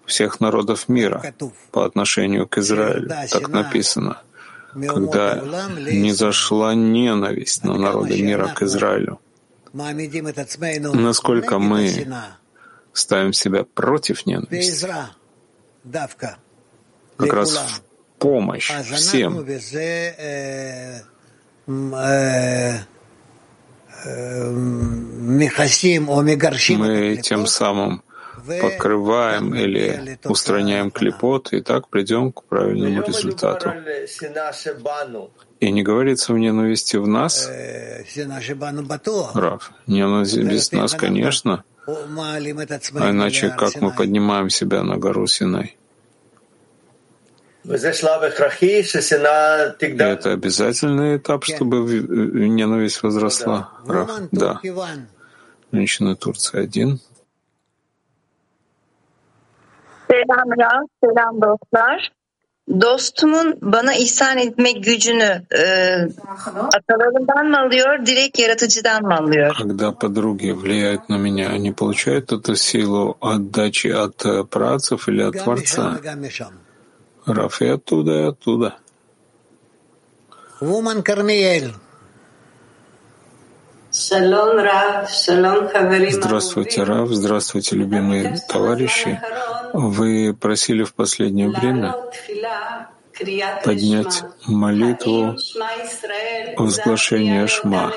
всех 0.07 0.40
народов 0.40 0.88
мира 0.88 1.35
по 1.70 1.85
отношению 1.85 2.46
к 2.46 2.59
Израилю. 2.59 3.09
Так 3.31 3.48
написано 3.48 4.22
когда 4.74 5.42
не 5.90 6.12
зашла 6.12 6.74
ненависть 6.74 7.64
на 7.64 7.76
народы 7.76 8.22
мира 8.22 8.48
к 8.54 8.62
Израилю. 8.62 9.20
Насколько 9.72 11.59
мы 11.59 12.09
ставим 12.92 13.33
себя 13.33 13.64
против 13.64 14.26
ненависти, 14.26 14.87
как 17.16 17.33
раз 17.33 17.57
в 17.57 17.83
помощь 18.18 18.70
всем. 18.94 19.44
Мы 26.78 27.20
тем 27.22 27.46
самым 27.46 28.02
покрываем 28.46 29.54
или 29.54 30.18
устраняем 30.24 30.90
клепот, 30.90 31.52
и 31.52 31.61
так 31.61 31.88
придем 31.88 32.33
к 32.33 32.44
правильному 32.44 33.02
результату. 33.02 33.74
И 35.61 35.70
не 35.70 35.83
говорится 35.83 36.33
в 36.33 36.38
ненависти 36.38 36.96
в 36.96 37.07
нас, 37.07 37.50
Рав, 39.35 39.72
ненависть 39.87 40.72
в 40.72 40.74
нас, 40.74 40.94
конечно, 40.94 41.64
а 41.87 43.11
иначе 43.11 43.50
как 43.50 43.81
мы 43.81 43.92
поднимаем 43.92 44.50
себя 44.50 44.83
на 44.83 44.96
гору 44.96 45.26
Синай? 45.26 45.78
Это 49.98 50.33
обязательный 50.33 51.16
этап, 51.18 51.44
чтобы 51.44 51.76
ненависть 52.48 53.02
возросла. 53.02 53.70
Рав, 53.87 54.11
да. 54.33 54.61
Женщина 55.70 56.16
Турции 56.16 56.61
один. 56.61 57.00
Selam 60.09 60.48
ya, 60.59 60.70
selam 61.00 61.40
dostlar. 61.40 62.11
Dostumun 62.81 63.59
bana 63.62 63.94
ihsan 63.94 64.38
etmek 64.38 64.85
gücünü 64.85 65.42
e, 65.52 65.62
atalarından 66.76 67.46
mı 67.46 67.61
alıyor, 67.61 68.07
direkt 68.07 68.38
yaratıcıdan 68.38 69.02
mı 69.02 69.14
alıyor? 69.14 69.57
Когда 69.59 69.92
подруги 69.92 70.52
влияют 70.52 71.09
на 71.09 71.16
меня, 71.18 71.48
они 71.48 71.72
получают 71.72 72.33
эту 72.33 72.57
силу 72.57 73.16
отдачи 73.20 73.88
от 73.88 74.50
працев 74.50 75.09
или 75.09 75.22
от 75.22 75.35
Творца? 75.44 75.98
Раф 77.29 77.61
и 77.61 77.67
оттуда, 77.67 78.12
и 78.12 78.23
оттуда. 78.23 78.77
Woman 80.61 81.03
Кармиель. 81.03 81.75
Здравствуйте, 86.11 86.83
Рав, 86.85 87.09
здравствуйте, 87.11 87.77
любимые 87.77 88.38
товарищи. 88.49 89.21
Вы 89.73 90.35
просили 90.35 90.85
в 90.85 90.95
последнее 90.95 91.51
время 91.51 91.95
поднять 93.64 94.25
молитву 94.47 95.37
возглашения 96.57 97.47
Шма. 97.47 97.93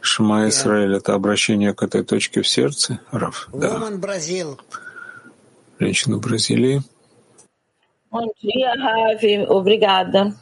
Шма 0.00 0.48
Исраэль— 0.48 0.96
это 0.96 1.14
обращение 1.14 1.74
к 1.74 1.82
этой 1.82 2.04
точке 2.04 2.42
в 2.42 2.48
сердце, 2.48 3.00
Рав? 3.10 3.48
Да. 3.52 3.80
Женщина 5.78 6.18
Бразилии. 6.18 6.82
Bom 8.10 8.26
dia, 8.42 8.72
Ravi. 8.74 9.46
Obrigada. 9.48 10.34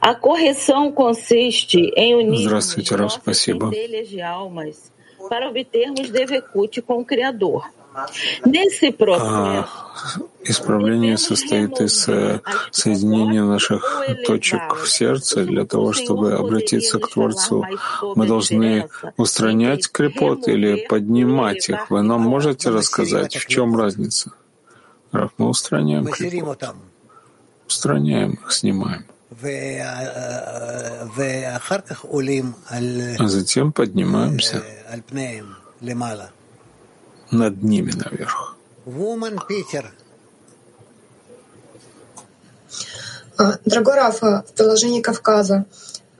A 0.00 0.14
correção 0.14 0.92
consiste 0.92 1.78
em 1.96 2.14
unir 2.14 2.46
Здравствуйте, 2.46 2.96
Рав, 2.96 3.12
спасибо. 3.12 3.70
de 3.70 4.20
almas 4.20 4.92
para 5.28 5.48
obtermos 5.48 6.10
Devekut 6.10 6.82
com 6.82 7.00
o 7.00 7.04
Criador. 7.04 7.64
А, 7.94 9.68
исправление 10.44 11.18
состоит 11.18 11.78
из 11.80 12.08
э, 12.08 12.40
соединения 12.70 13.42
наших 13.42 14.02
точек 14.26 14.76
в 14.76 14.88
сердце 14.88 15.44
для 15.44 15.66
того, 15.66 15.92
чтобы 15.92 16.32
обратиться 16.32 16.98
к 16.98 17.10
Творцу. 17.10 17.66
Мы 18.16 18.26
должны 18.26 18.88
устранять 19.18 19.92
крепот 19.92 20.48
или 20.48 20.86
поднимать 20.86 21.68
их. 21.68 21.90
Вы 21.90 22.02
нам 22.02 22.22
можете 22.22 22.70
рассказать, 22.70 23.36
в 23.36 23.46
чем 23.46 23.76
разница? 23.76 24.32
Раф, 25.12 25.30
мы 25.36 25.48
устраняем 25.48 26.06
крепот. 26.06 26.64
Устраняем 27.66 28.32
их, 28.32 28.52
снимаем. 28.52 29.06
А 33.18 33.28
затем 33.28 33.72
поднимаемся 33.72 34.62
над 37.30 37.62
ними 37.62 37.92
наверх. 37.92 38.56
А, 43.38 43.58
дорогой 43.64 43.94
Рафа, 43.94 44.44
в 44.48 44.52
приложении 44.54 45.00
Кавказа 45.00 45.66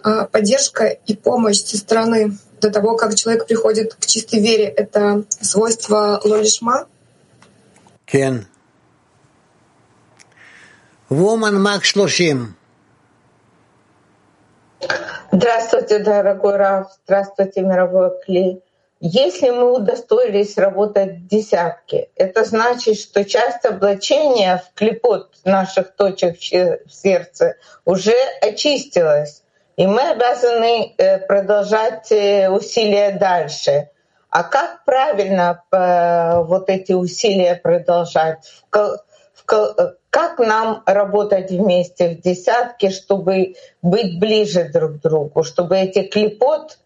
а, 0.02 0.24
поддержка 0.26 0.87
и 0.87 1.14
помощь 1.14 1.62
со 1.62 1.76
стороны 1.76 2.38
до 2.61 2.70
того, 2.70 2.96
как 2.96 3.14
человек 3.14 3.46
приходит 3.46 3.94
к 3.94 4.07
чистой 4.07 4.40
вере, 4.40 4.64
это 4.64 5.24
свойство 5.40 6.20
лолишма? 6.24 6.87
Кен. 8.07 8.46
Woman 11.12 11.59
Мак 11.59 11.85
Шлошим. 11.85 12.57
Здравствуйте, 15.31 15.98
дорогой 15.98 16.57
Раф. 16.57 16.87
Здравствуйте, 17.05 17.61
мировой 17.61 18.18
клей. 18.25 18.62
Если 19.01 19.51
мы 19.51 19.72
удостоились 19.75 20.57
работать 20.57 21.27
десятки, 21.27 22.09
это 22.16 22.44
значит, 22.44 22.98
что 22.98 23.27
часть 23.27 23.66
облачения 23.66 24.57
в 24.64 24.72
клепот 24.75 25.35
наших 25.44 25.94
точек 25.96 26.38
в 26.38 26.90
сердце 26.90 27.57
уже 27.85 28.14
очистилась, 28.40 29.42
и 29.77 29.87
мы 29.87 30.01
обязаны 30.12 30.94
э, 30.96 31.18
продолжать 31.27 32.11
э, 32.11 32.48
усилия 32.48 33.11
дальше. 33.18 33.90
А 34.31 34.44
как 34.44 34.85
правильно 34.87 35.62
э, 35.70 36.42
вот 36.44 36.70
эти 36.70 36.92
усилия 36.92 37.57
продолжать? 37.57 38.38
В 39.52 39.96
как 40.12 40.38
нам 40.38 40.82
работать 40.84 41.50
вместе 41.50 42.10
в 42.10 42.20
десятке, 42.20 42.90
чтобы 42.90 43.54
быть 43.80 44.18
ближе 44.18 44.70
друг 44.72 44.98
к 44.98 45.02
другу, 45.02 45.42
чтобы 45.42 45.76
эти 45.76 46.02
клепот, 46.02 46.78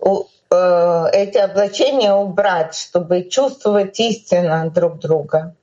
э, 0.00 1.04
эти 1.12 1.38
облачения 1.38 2.12
убрать, 2.12 2.74
чтобы 2.74 3.22
чувствовать 3.30 3.98
истинно 4.00 4.68
друг 4.70 4.98
друга. 4.98 5.54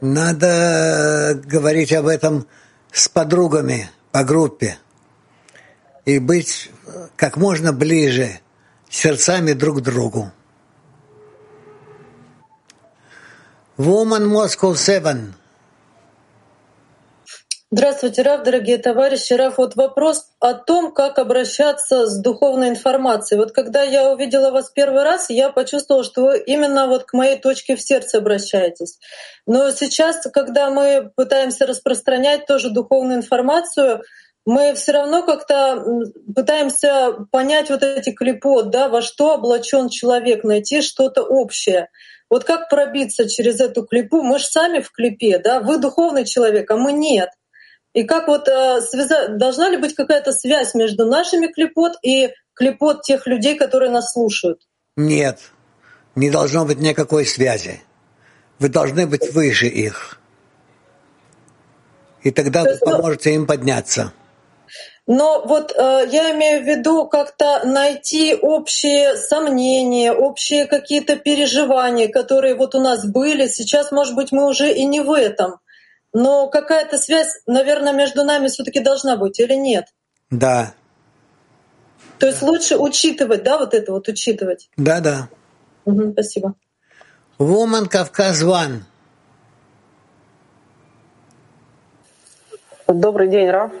Надо 0.00 1.40
говорить 1.44 1.92
об 1.92 2.06
этом 2.06 2.46
с 2.92 3.08
подругами 3.08 3.90
по 4.12 4.22
группе 4.22 4.78
и 6.04 6.20
быть 6.20 6.70
как 7.16 7.36
можно 7.36 7.72
ближе 7.72 8.38
сердцами 8.88 9.54
друг 9.54 9.78
к 9.78 9.80
другу. 9.80 10.30
Woman 13.78 14.26
Moscow 14.26 14.74
7. 14.74 15.34
Здравствуйте, 17.70 18.22
Раф, 18.22 18.42
дорогие 18.42 18.76
товарищи. 18.78 19.34
Раф, 19.34 19.58
вот 19.58 19.76
вопрос 19.76 20.24
о 20.40 20.54
том, 20.54 20.92
как 20.92 21.20
обращаться 21.20 22.08
с 22.08 22.20
духовной 22.20 22.70
информацией. 22.70 23.38
Вот 23.38 23.52
когда 23.52 23.84
я 23.84 24.10
увидела 24.10 24.50
вас 24.50 24.70
первый 24.70 25.04
раз, 25.04 25.30
я 25.30 25.50
почувствовала, 25.50 26.02
что 26.02 26.22
вы 26.22 26.38
именно 26.40 26.88
вот 26.88 27.04
к 27.04 27.12
моей 27.12 27.38
точке 27.38 27.76
в 27.76 27.80
сердце 27.80 28.18
обращаетесь. 28.18 28.98
Но 29.46 29.70
сейчас, 29.70 30.26
когда 30.32 30.70
мы 30.70 31.12
пытаемся 31.14 31.64
распространять 31.64 32.46
тоже 32.46 32.70
духовную 32.70 33.18
информацию, 33.18 34.02
мы 34.44 34.74
все 34.74 34.90
равно 34.90 35.22
как-то 35.22 35.84
пытаемся 36.34 37.12
понять 37.30 37.70
вот 37.70 37.84
эти 37.84 38.10
клепот, 38.10 38.70
да, 38.70 38.88
во 38.88 39.02
что 39.02 39.34
облачен 39.34 39.88
человек, 39.88 40.42
найти 40.42 40.82
что-то 40.82 41.22
общее. 41.22 41.90
Вот 42.30 42.44
как 42.44 42.68
пробиться 42.68 43.28
через 43.28 43.60
эту 43.60 43.86
клепу? 43.86 44.22
Мы 44.22 44.38
же 44.38 44.44
сами 44.44 44.80
в 44.80 44.90
клепе, 44.90 45.38
да, 45.38 45.60
вы 45.60 45.78
духовный 45.78 46.24
человек, 46.24 46.70
а 46.70 46.76
мы 46.76 46.92
нет. 46.92 47.30
И 47.94 48.04
как 48.04 48.28
вот 48.28 48.48
э, 48.48 48.80
связать, 48.82 49.38
должна 49.38 49.70
ли 49.70 49.78
быть 49.78 49.94
какая-то 49.94 50.32
связь 50.32 50.74
между 50.74 51.06
нашими 51.06 51.46
клепот 51.46 51.94
и 52.02 52.30
клепот 52.54 53.02
тех 53.02 53.26
людей, 53.26 53.56
которые 53.56 53.90
нас 53.90 54.12
слушают? 54.12 54.60
Нет, 54.96 55.40
не 56.14 56.30
должно 56.30 56.66
быть 56.66 56.78
никакой 56.78 57.24
связи. 57.24 57.80
Вы 58.58 58.68
должны 58.68 59.06
быть 59.06 59.32
выше 59.32 59.66
их. 59.66 60.20
И 62.22 62.30
тогда 62.30 62.64
вы 62.64 62.72
ну, 62.72 62.78
поможете 62.78 63.34
им 63.34 63.46
подняться. 63.46 64.12
Но 65.08 65.42
вот 65.46 65.72
э, 65.74 66.06
я 66.10 66.34
имею 66.34 66.62
в 66.62 66.66
виду 66.66 67.08
как-то 67.08 67.62
найти 67.64 68.34
общие 68.34 69.16
сомнения, 69.16 70.12
общие 70.12 70.66
какие-то 70.66 71.16
переживания, 71.16 72.08
которые 72.08 72.54
вот 72.54 72.74
у 72.74 72.80
нас 72.80 73.06
были. 73.06 73.48
Сейчас, 73.48 73.90
может 73.90 74.14
быть, 74.14 74.32
мы 74.32 74.46
уже 74.46 74.70
и 74.70 74.84
не 74.84 75.00
в 75.00 75.10
этом. 75.12 75.60
Но 76.12 76.48
какая-то 76.48 76.98
связь, 76.98 77.40
наверное, 77.46 77.94
между 77.94 78.22
нами 78.22 78.48
все-таки 78.48 78.80
должна 78.80 79.16
быть 79.16 79.40
или 79.40 79.54
нет? 79.54 79.86
Да. 80.30 80.74
То 82.18 82.26
есть 82.26 82.42
лучше 82.42 82.76
учитывать, 82.76 83.42
да, 83.44 83.56
вот 83.56 83.72
это 83.72 83.92
вот 83.92 84.08
учитывать? 84.08 84.68
Да, 84.76 85.00
да. 85.00 85.30
Угу, 85.86 86.12
спасибо. 86.12 86.52
Woman 87.38 87.88
Кавказ 87.88 88.42
One. 88.42 88.80
Добрый 92.86 93.28
день, 93.28 93.48
Раф. 93.48 93.72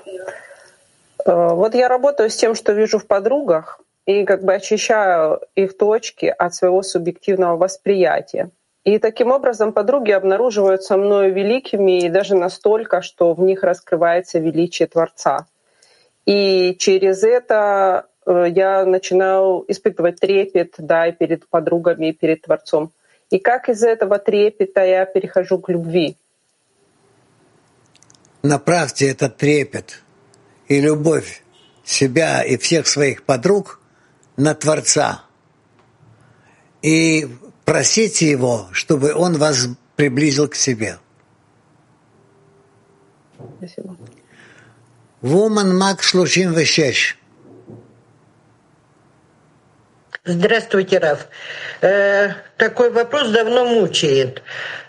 Э, 1.28 1.54
вот 1.54 1.74
я 1.74 1.88
работаю 1.88 2.30
с 2.30 2.36
тем, 2.36 2.54
что 2.54 2.72
вижу 2.72 2.98
в 2.98 3.06
подругах, 3.06 3.80
и 4.06 4.24
как 4.24 4.42
бы 4.42 4.54
очищаю 4.54 5.40
их 5.54 5.76
точки 5.76 6.26
от 6.26 6.54
своего 6.54 6.82
субъективного 6.82 7.56
восприятия. 7.58 8.50
И 8.84 8.98
таким 8.98 9.30
образом 9.30 9.74
подруги 9.74 10.12
обнаруживаются 10.12 10.96
мною 10.96 11.34
великими 11.34 11.98
и 12.00 12.08
даже 12.08 12.34
настолько, 12.34 13.02
что 13.02 13.34
в 13.34 13.40
них 13.40 13.62
раскрывается 13.62 14.38
величие 14.38 14.88
Творца. 14.88 15.46
И 16.24 16.74
через 16.78 17.22
это 17.22 18.06
э, 18.24 18.46
я 18.48 18.86
начинаю 18.86 19.64
испытывать 19.68 20.20
трепет 20.20 20.74
да, 20.78 21.08
и 21.08 21.12
перед 21.12 21.46
подругами, 21.46 22.06
и 22.06 22.12
перед 22.12 22.42
Творцом. 22.42 22.92
И 23.28 23.38
как 23.38 23.68
из 23.68 23.82
этого 23.82 24.18
трепета 24.18 24.82
я 24.84 25.04
перехожу 25.04 25.58
к 25.58 25.68
любви. 25.68 26.16
Направьте 28.42 29.10
этот 29.10 29.36
трепет 29.36 30.02
и 30.68 30.80
любовь 30.80 31.42
себя 31.84 32.42
и 32.42 32.56
всех 32.56 32.86
своих 32.86 33.24
подруг 33.24 33.80
на 34.36 34.54
Творца. 34.54 35.24
И 36.82 37.28
просите 37.64 38.30
Его, 38.30 38.68
чтобы 38.72 39.14
Он 39.14 39.38
вас 39.38 39.66
приблизил 39.96 40.48
к 40.48 40.54
себе. 40.54 40.98
Спасибо. 43.58 43.96
Woman 45.22 45.72
Мак 45.72 46.00
36. 46.00 47.16
Здравствуйте, 50.24 50.98
Раф. 50.98 51.26
Э, 51.80 52.34
такой 52.56 52.90
вопрос 52.90 53.30
давно 53.30 53.64
мучает. 53.64 54.42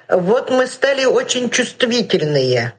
Вот 0.09 0.49
мы 0.51 0.67
стали 0.67 1.05
очень 1.05 1.49
чувствительные. 1.49 2.73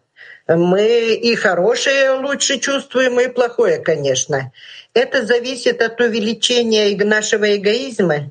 Мы 0.56 1.14
и 1.14 1.36
хорошее 1.36 2.10
лучше 2.10 2.58
чувствуем, 2.58 3.20
и 3.20 3.28
плохое, 3.28 3.78
конечно. 3.78 4.50
Это 4.94 5.24
зависит 5.24 5.80
от 5.80 6.00
увеличения 6.00 6.96
нашего 7.04 7.56
эгоизма. 7.56 8.30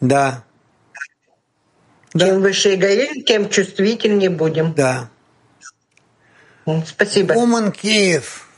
Да. 0.00 0.42
Чем 2.10 2.28
да. 2.28 2.38
выше 2.38 2.74
эгоизм, 2.74 3.22
тем 3.24 3.48
чувствительнее 3.48 4.30
будем. 4.30 4.74
Да. 4.74 5.10
Спасибо. 6.86 7.34
Уман 7.34 7.70
Киев. 7.70 8.48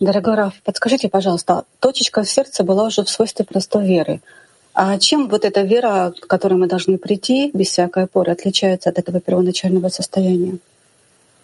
Дорогой 0.00 0.34
Раф, 0.34 0.54
подскажите, 0.62 1.08
пожалуйста, 1.08 1.64
точечка 1.80 2.22
в 2.24 2.30
сердце 2.30 2.62
была 2.62 2.84
уже 2.84 3.04
в 3.04 3.08
свойстве 3.08 3.46
простой 3.46 3.86
веры. 3.86 4.20
А 4.74 4.98
чем 4.98 5.28
вот 5.28 5.44
эта 5.44 5.62
вера, 5.62 6.12
к 6.20 6.26
которой 6.26 6.54
мы 6.54 6.66
должны 6.66 6.98
прийти 6.98 7.52
без 7.54 7.68
всякой 7.68 8.04
опоры, 8.04 8.32
отличается 8.32 8.90
от 8.90 8.98
этого 8.98 9.20
первоначального 9.20 9.88
состояния? 9.88 10.58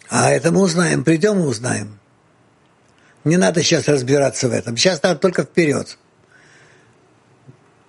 А 0.09 0.33
это 0.33 0.51
мы 0.51 0.63
узнаем, 0.63 1.05
придем 1.05 1.39
и 1.39 1.47
узнаем. 1.47 2.01
Не 3.23 3.37
надо 3.37 3.63
сейчас 3.63 3.87
разбираться 3.87 4.49
в 4.49 4.53
этом. 4.53 4.77
Сейчас 4.77 5.01
надо 5.05 5.21
только 5.21 5.45
вперед. 5.45 5.97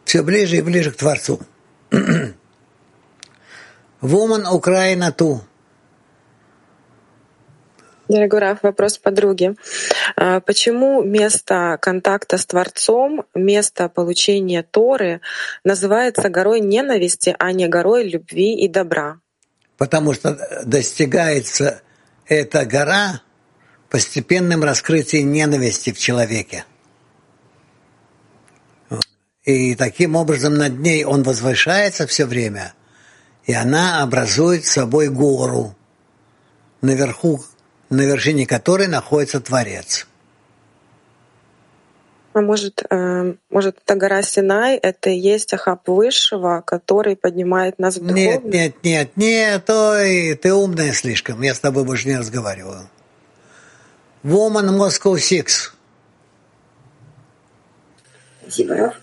Все 0.06 0.22
ближе 0.22 0.58
и 0.58 0.62
ближе 0.62 0.92
к 0.92 0.98
Творцу. 0.98 1.40
Woman 4.02 4.48
Украина 4.52 5.12
ту. 5.12 5.42
Дорогой 8.08 8.40
Раф, 8.42 8.60
вопрос 8.62 9.00
подруги. 9.00 9.56
А 10.16 10.40
почему 10.40 11.04
место 11.04 11.78
контакта 11.82 12.38
с 12.38 12.46
Творцом, 12.46 13.26
место 13.34 13.90
получения 13.90 14.64
Торы 14.64 15.22
называется 15.64 16.30
горой 16.30 16.60
ненависти, 16.60 17.36
а 17.38 17.52
не 17.52 17.68
горой 17.68 18.10
любви 18.10 18.56
и 18.56 18.68
добра? 18.68 19.20
Потому 19.78 20.14
что 20.14 20.38
достигается 20.66 21.82
эта 22.28 22.66
гора 22.66 23.22
постепенным 23.90 24.64
раскрытием 24.64 25.32
ненависти 25.32 25.92
в 25.92 26.00
человеке. 26.00 26.66
И 29.44 29.76
таким 29.76 30.16
образом 30.16 30.56
над 30.56 30.78
ней 30.80 31.04
он 31.04 31.24
возвышается 31.24 32.06
все 32.06 32.26
время, 32.26 32.74
и 33.46 33.54
она 33.54 34.04
образует 34.04 34.66
собой 34.66 35.10
гору, 35.10 35.76
наверху 36.82 37.44
на 37.92 38.02
вершине 38.02 38.48
которой 38.48 38.88
находится 38.88 39.40
Творец. 39.40 40.08
А 42.34 42.40
может, 42.40 42.84
э, 42.90 43.34
может, 43.50 43.78
эта 43.86 43.96
гора 43.96 44.22
Синай— 44.22 44.78
это 44.82 45.10
и 45.10 45.18
есть 45.18 45.54
Ахаб 45.54 45.86
Высшего, 45.90 46.64
который 46.66 47.18
поднимает 47.18 47.78
нас 47.78 47.98
в 47.98 48.04
Нет, 48.04 48.46
нет, 48.46 48.76
нет, 48.84 49.18
нет, 49.18 49.70
ой, 49.70 50.36
ты 50.36 50.54
умная 50.54 50.94
слишком, 50.94 51.42
я 51.42 51.54
с 51.54 51.60
тобой 51.60 51.84
больше 51.84 52.08
не 52.08 52.18
разговариваю. 52.18 52.90
Woman 54.24 54.70
Moscow 54.78 55.16
Six. 55.16 55.74
Спасибо, 58.44 58.76
Раф. 58.76 58.96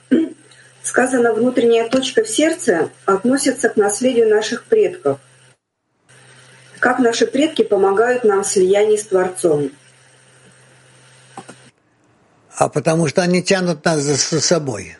Сказано, 0.83 1.35
внутренняя 1.35 1.87
точка 1.91 2.25
в 2.25 2.29
сердце 2.29 2.89
относится 3.05 3.69
к 3.69 3.77
наследию 3.77 4.31
наших 4.31 4.65
предков. 4.65 5.21
Как 6.81 6.99
наши 6.99 7.27
предки 7.27 7.63
помогают 7.63 8.25
нам 8.25 8.43
в 8.43 8.47
слиянии 8.47 8.97
с 8.97 9.07
Творцом? 9.07 9.71
А 12.57 12.69
потому 12.69 13.09
что 13.09 13.23
они 13.23 13.43
тянут 13.43 13.85
нас 13.85 14.01
за 14.01 14.41
собой. 14.41 14.97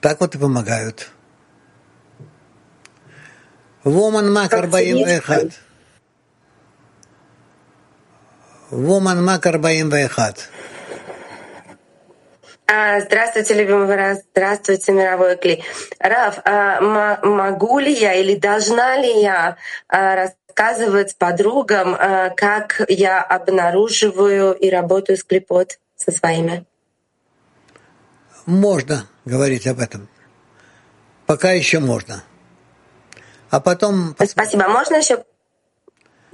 Так 0.00 0.20
вот 0.20 0.34
и 0.34 0.38
помогают. 0.38 1.10
Воман 3.84 4.32
Макар 4.32 4.66
Баим 4.66 5.06
Вехат. 5.06 5.52
Воман 8.70 9.24
Макар 9.24 9.58
Баим 9.58 9.90
Вехат. 9.90 10.38
А, 10.38 10.53
здравствуйте, 12.66 13.54
любимый 13.54 13.94
Раф. 13.94 14.18
Здравствуйте, 14.30 14.92
мировой 14.92 15.36
Кли. 15.36 15.62
Раф, 15.98 16.38
а, 16.44 16.80
могу 17.22 17.78
ли 17.78 17.92
я 17.92 18.14
или 18.14 18.36
должна 18.36 18.96
ли 18.96 19.20
я 19.20 19.56
а, 19.88 20.14
рассказывать 20.16 21.16
подругам, 21.18 21.96
как 22.36 22.80
я 22.88 23.20
обнаруживаю 23.20 24.52
и 24.52 24.70
работаю 24.70 25.18
с 25.18 25.24
клепот 25.24 25.78
со 25.96 26.12
своими? 26.12 26.64
Можно 28.46 29.08
говорить 29.24 29.66
об 29.66 29.80
этом. 29.80 30.08
Пока 31.26 31.52
еще 31.52 31.80
можно. 31.80 32.22
А 33.50 33.60
потом... 33.60 34.14
Спасибо. 34.26 34.68
Можно 34.68 34.96
еще 34.96 35.24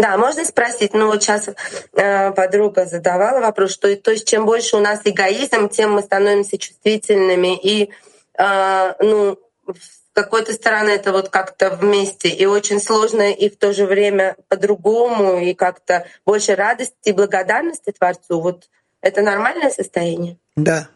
да, 0.01 0.17
можно 0.17 0.47
спросить, 0.47 0.95
ну 0.95 1.09
вот 1.09 1.23
сейчас 1.23 1.51
э, 1.93 2.31
подруга 2.33 2.87
задавала 2.87 3.41
вопрос, 3.41 3.73
что 3.73 3.95
то 3.97 4.13
есть 4.13 4.27
чем 4.27 4.47
больше 4.47 4.77
у 4.77 4.81
нас 4.81 5.01
эгоизм, 5.05 5.69
тем 5.69 5.93
мы 5.93 6.01
становимся 6.01 6.57
чувствительными 6.57 7.55
и 7.59 7.91
э, 8.39 8.95
ну 9.01 9.39
с 9.69 10.13
какой-то 10.15 10.55
стороны 10.55 10.89
это 10.89 11.13
вот 11.13 11.29
как-то 11.29 11.77
вместе 11.77 12.31
и 12.31 12.47
очень 12.47 12.81
сложно 12.81 13.31
и 13.31 13.51
в 13.51 13.59
то 13.59 13.75
же 13.75 13.85
время 13.85 14.37
по-другому 14.49 15.39
и 15.39 15.53
как-то 15.53 16.07
больше 16.25 16.55
радости 16.55 16.95
и 17.11 17.13
благодарности 17.13 17.93
Творцу. 17.93 18.41
Вот 18.41 18.71
это 19.03 19.21
нормальное 19.21 19.71
состояние? 19.71 20.39
Да, 20.57 20.89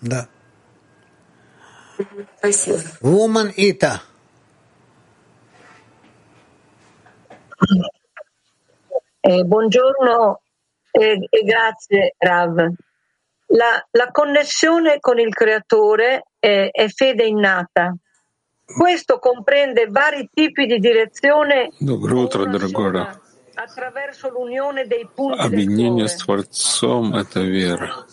да. 0.00 0.28
Спасибо. 2.38 2.78
Woman 3.00 3.52
Ita. 3.56 4.00
Eh, 9.23 9.43
buongiorno 9.43 10.41
e, 10.91 11.27
e, 11.29 11.43
grazie 11.43 12.15
Rav. 12.17 12.55
La, 13.47 13.87
la, 13.91 14.11
connessione 14.11 14.99
con 14.99 15.19
il 15.19 15.33
creatore 15.33 16.25
è, 16.39 16.69
è 16.71 16.87
fede 16.87 17.25
innata. 17.25 17.95
Questo 18.65 19.19
comprende 19.19 19.87
vari 19.89 20.29
tipi 20.33 20.65
di 20.65 20.79
direzione. 20.79 21.71
Доброе 21.77 22.23
утро, 22.23 22.45
дорогой 22.45 22.91
Раф. 22.91 23.19
Объединение 25.37 26.07
с 26.07 26.15
Творцом — 26.15 27.15
это 27.15 27.41
вера. 27.41 28.05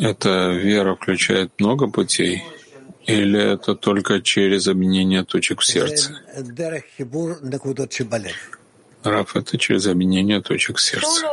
Эта 0.00 0.48
вера 0.48 0.96
включает 0.96 1.52
много 1.60 1.88
путей, 1.88 2.42
или 3.09 3.53
это 3.53 3.75
только 3.75 4.21
через 4.21 4.67
объединение 4.67 5.23
точек 5.23 5.61
в 5.61 5.65
сердце? 5.65 6.13
Раф— 9.03 9.35
это 9.35 9.57
через 9.57 9.87
объединение 9.87 10.41
точек 10.41 10.79
сердца. 10.79 11.25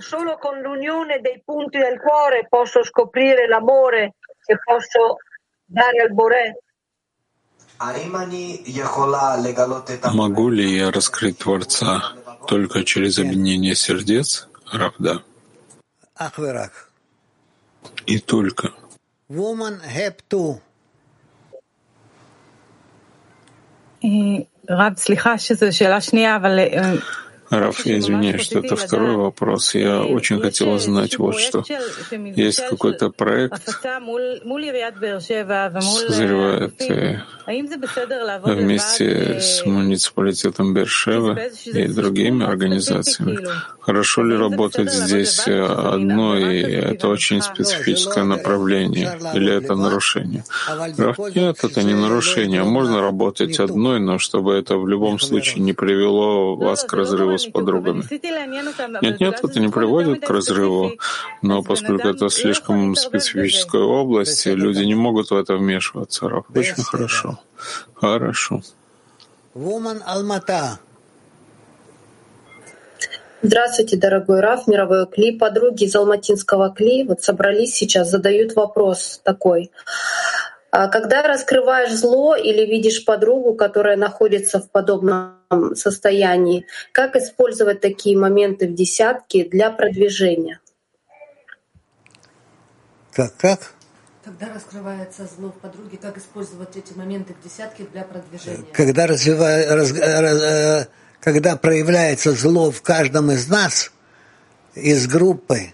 Solo 0.00 0.38
con 0.38 0.60
l'unione 0.60 1.20
dei 1.20 1.42
punti 1.44 1.76
del 1.76 1.98
cuore 1.98 2.46
posso 2.48 2.84
scoprire 2.84 3.48
l'amore 3.48 4.14
che 4.44 4.56
posso 4.64 5.16
dare 5.66 6.02
al 6.02 6.12
Boré. 6.12 6.54
Могу 10.12 10.48
ли 10.50 10.76
я 10.76 10.90
раскрыть 10.90 11.38
Творца 11.38 12.12
только 12.46 12.84
через 12.84 13.18
объединение 13.18 13.74
сердец? 13.74 14.48
Раф, 14.72 14.94
да. 14.98 15.22
И 18.06 18.18
только. 18.18 18.72
Woman 19.28 19.80
have 19.80 20.16
to. 20.28 20.60
רב, 24.70 24.92
סליחה 24.96 25.38
שזו 25.38 25.76
שאלה 25.76 26.00
שנייה, 26.00 26.36
אבל 26.36 26.58
Раф, 27.50 27.86
я 27.86 27.98
извиняюсь, 27.98 28.42
что 28.42 28.58
это 28.58 28.76
второй 28.76 29.16
вопрос. 29.16 29.74
Я 29.74 30.02
очень 30.02 30.40
хотела 30.40 30.78
знать 30.78 31.18
вот 31.18 31.38
что. 31.38 31.64
Есть 32.36 32.60
какой-то 32.68 33.10
проект, 33.10 33.64
созревает 35.80 36.82
э, 36.82 37.20
вместе 38.44 39.40
с 39.40 39.64
муниципалитетом 39.64 40.74
Бершева 40.74 41.38
и 41.64 41.86
другими 41.88 42.44
организациями. 42.44 43.38
Хорошо 43.80 44.22
ли 44.22 44.36
работать 44.36 44.92
здесь 44.92 45.48
э, 45.48 45.62
одной, 45.62 46.60
это 46.60 47.08
очень 47.08 47.40
специфическое 47.40 48.24
направление, 48.24 49.18
или 49.34 49.50
это 49.54 49.74
нарушение? 49.74 50.44
Раф, 50.98 51.18
нет, 51.34 51.64
это 51.64 51.82
не 51.82 51.94
нарушение. 51.94 52.64
Можно 52.64 53.00
работать 53.00 53.58
одной, 53.58 53.98
но 54.00 54.18
чтобы 54.18 54.52
это 54.54 54.76
в 54.76 54.86
любом 54.86 55.18
случае 55.18 55.62
не 55.62 55.72
привело 55.72 56.54
вас 56.54 56.84
к 56.84 56.92
разрыву 56.92 57.37
с 57.38 57.46
подругами. 57.46 58.04
Нет, 59.02 59.20
нет, 59.20 59.40
это 59.42 59.60
не 59.60 59.68
приводит 59.68 60.26
к 60.26 60.30
разрыву, 60.30 60.92
но 61.42 61.62
поскольку 61.62 62.08
это 62.08 62.28
слишком 62.28 62.94
специфическая 62.94 63.82
область, 63.82 64.46
люди 64.46 64.84
не 64.84 64.94
могут 64.94 65.30
в 65.30 65.36
это 65.36 65.56
вмешиваться. 65.56 66.28
Раф, 66.28 66.44
очень 66.54 66.82
хорошо. 66.82 67.38
Хорошо. 67.94 68.62
Здравствуйте, 73.40 73.96
дорогой 73.96 74.40
Раф, 74.40 74.66
мировой 74.66 75.06
Кли. 75.06 75.38
Подруги 75.38 75.84
из 75.84 75.94
Алматинского 75.94 76.70
Кли 76.74 77.04
вот 77.04 77.22
собрались 77.22 77.72
сейчас, 77.72 78.10
задают 78.10 78.56
вопрос 78.56 79.20
такой. 79.22 79.70
А 80.70 80.88
когда 80.88 81.22
раскрываешь 81.22 81.92
зло 81.92 82.36
или 82.36 82.66
видишь 82.66 83.04
подругу, 83.04 83.54
которая 83.54 83.96
находится 83.96 84.60
в 84.60 84.70
подобном 84.70 85.74
состоянии, 85.74 86.66
как 86.92 87.16
использовать 87.16 87.80
такие 87.80 88.18
моменты 88.18 88.68
в 88.68 88.74
десятке 88.74 89.44
для 89.44 89.70
продвижения? 89.70 90.60
Как 93.12 93.34
как? 93.36 93.72
Когда 94.22 94.52
раскрывается 94.52 95.26
зло 95.26 95.48
в 95.48 95.58
подруге, 95.60 95.96
как 95.96 96.18
использовать 96.18 96.76
эти 96.76 96.92
моменты 96.92 97.32
в 97.32 97.42
десятке 97.42 97.84
для 97.90 98.02
продвижения? 98.02 98.66
Когда, 98.74 99.06
развивая, 99.06 99.74
раз, 99.74 99.90
раз, 99.90 100.42
э, 100.42 100.86
когда 101.20 101.56
проявляется 101.56 102.32
зло 102.32 102.70
в 102.70 102.82
каждом 102.82 103.30
из 103.30 103.48
нас, 103.48 103.90
из 104.74 105.06
группы, 105.06 105.72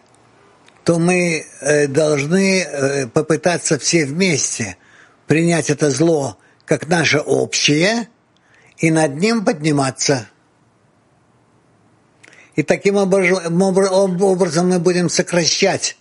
то 0.85 1.01
мы 1.01 1.45
э, 1.61 1.89
должны 1.89 2.61
э, 2.61 3.07
попытаться 3.09 3.77
все 3.77 4.07
вместе 4.07 4.77
принять 5.27 5.71
это 5.71 5.91
зло 5.91 6.39
как 6.65 6.89
наше 6.89 7.21
общее 7.21 8.09
и 8.79 8.91
над 8.91 9.17
ним 9.17 9.45
подниматься. 9.45 10.29
И 12.57 12.63
таким 12.63 12.97
образом 12.97 13.59
мы 14.69 14.79
будем 14.79 15.09
сокращать 15.09 15.97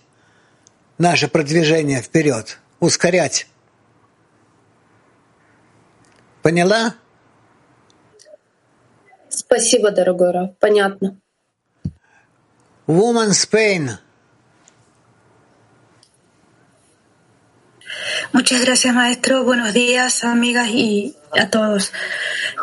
наше 0.98 1.28
продвижение 1.28 2.00
вперед, 2.00 2.58
ускорять. 2.80 3.48
Поняла? 6.42 6.94
Спасибо, 9.28 9.90
дорогой 9.90 10.30
Раф. 10.30 10.56
Понятно. 10.60 11.18
Woman 12.86 13.30
Spain. 13.30 13.98
Muchas 18.32 18.60
gracias, 18.60 18.94
maestro. 18.94 19.44
Buenos 19.44 19.72
días, 19.72 20.24
amigas 20.24 20.68
y 20.68 21.14
a 21.32 21.48
todos. 21.50 21.92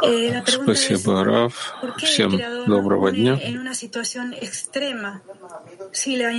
Eh, 0.04 0.42
Спасибо, 0.46 1.24
Раф. 1.24 1.74
Всем 1.98 2.40
доброго 2.68 3.12
дня. 3.12 3.40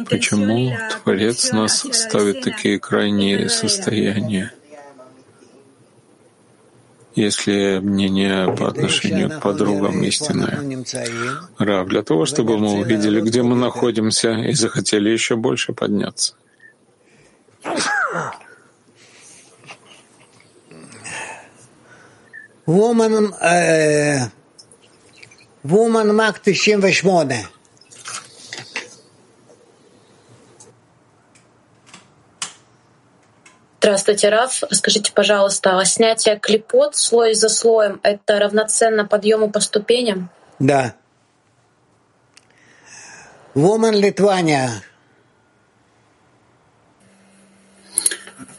Почему 0.08 0.72
Творец 1.04 1.52
нас 1.52 1.86
ставит 1.92 2.40
такие 2.42 2.78
крайние 2.78 3.48
состояния? 3.48 4.52
если 7.14 7.78
мнение 7.80 8.54
по 8.56 8.68
отношению 8.68 9.28
к 9.28 9.42
подругам 9.42 10.02
истинное. 10.02 10.58
Рав, 11.58 11.88
для 11.88 12.02
того, 12.02 12.24
чтобы 12.26 12.58
мы 12.58 12.80
увидели, 12.80 13.20
где 13.20 13.42
мы 13.42 13.54
находимся, 13.54 14.30
и 14.32 14.54
захотели 14.54 15.10
еще 15.10 15.36
больше 15.36 15.72
подняться. 15.72 16.34
Woman, 22.72 23.34
uh, 23.34 24.30
woman 25.62 26.14
Mach 26.14 26.40
98. 26.42 27.46
Здравствуйте, 33.78 34.30
Раф. 34.30 34.62
Скажите, 34.70 35.12
пожалуйста, 35.12 35.78
а 35.78 35.84
снятие 35.84 36.38
клепот 36.38 36.96
слой 36.96 37.34
за 37.34 37.50
слоем— 37.50 38.00
это 38.02 38.38
равноценно 38.38 39.06
подъему 39.06 39.50
по 39.50 39.60
ступеням? 39.60 40.30
Да. 40.58 40.94
Woman 43.54 44.00
Литвания. 44.00 44.70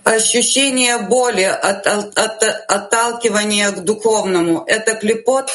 ощущение 0.04 1.00
боли 1.00 1.44
от, 1.44 1.88
от, 1.88 2.18
от 2.18 2.44
отталкивания 2.68 3.72
к 3.72 3.84
духовному— 3.84 4.64
это 4.68 4.96
клепот? 4.96 5.50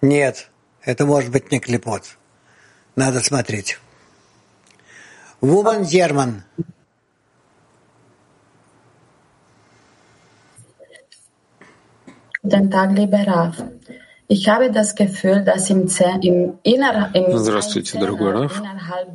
Нет, 0.00 0.48
это 0.82 1.06
может 1.06 1.30
быть 1.30 1.50
не 1.50 1.60
клепот. 1.60 2.04
Надо 2.96 3.20
смотреть. 3.20 3.78
Вуман 5.40 5.84
Зерман. 5.84 6.44
Ich 14.30 14.48
habe 14.48 14.70
das 14.70 14.94
Gefühl, 14.94 15.42
dass 15.44 15.70
im, 15.70 16.58
Здравствуйте, 17.36 17.98
дорогой 17.98 18.32
Раф. 18.32 18.58
innerhalb. 18.58 19.08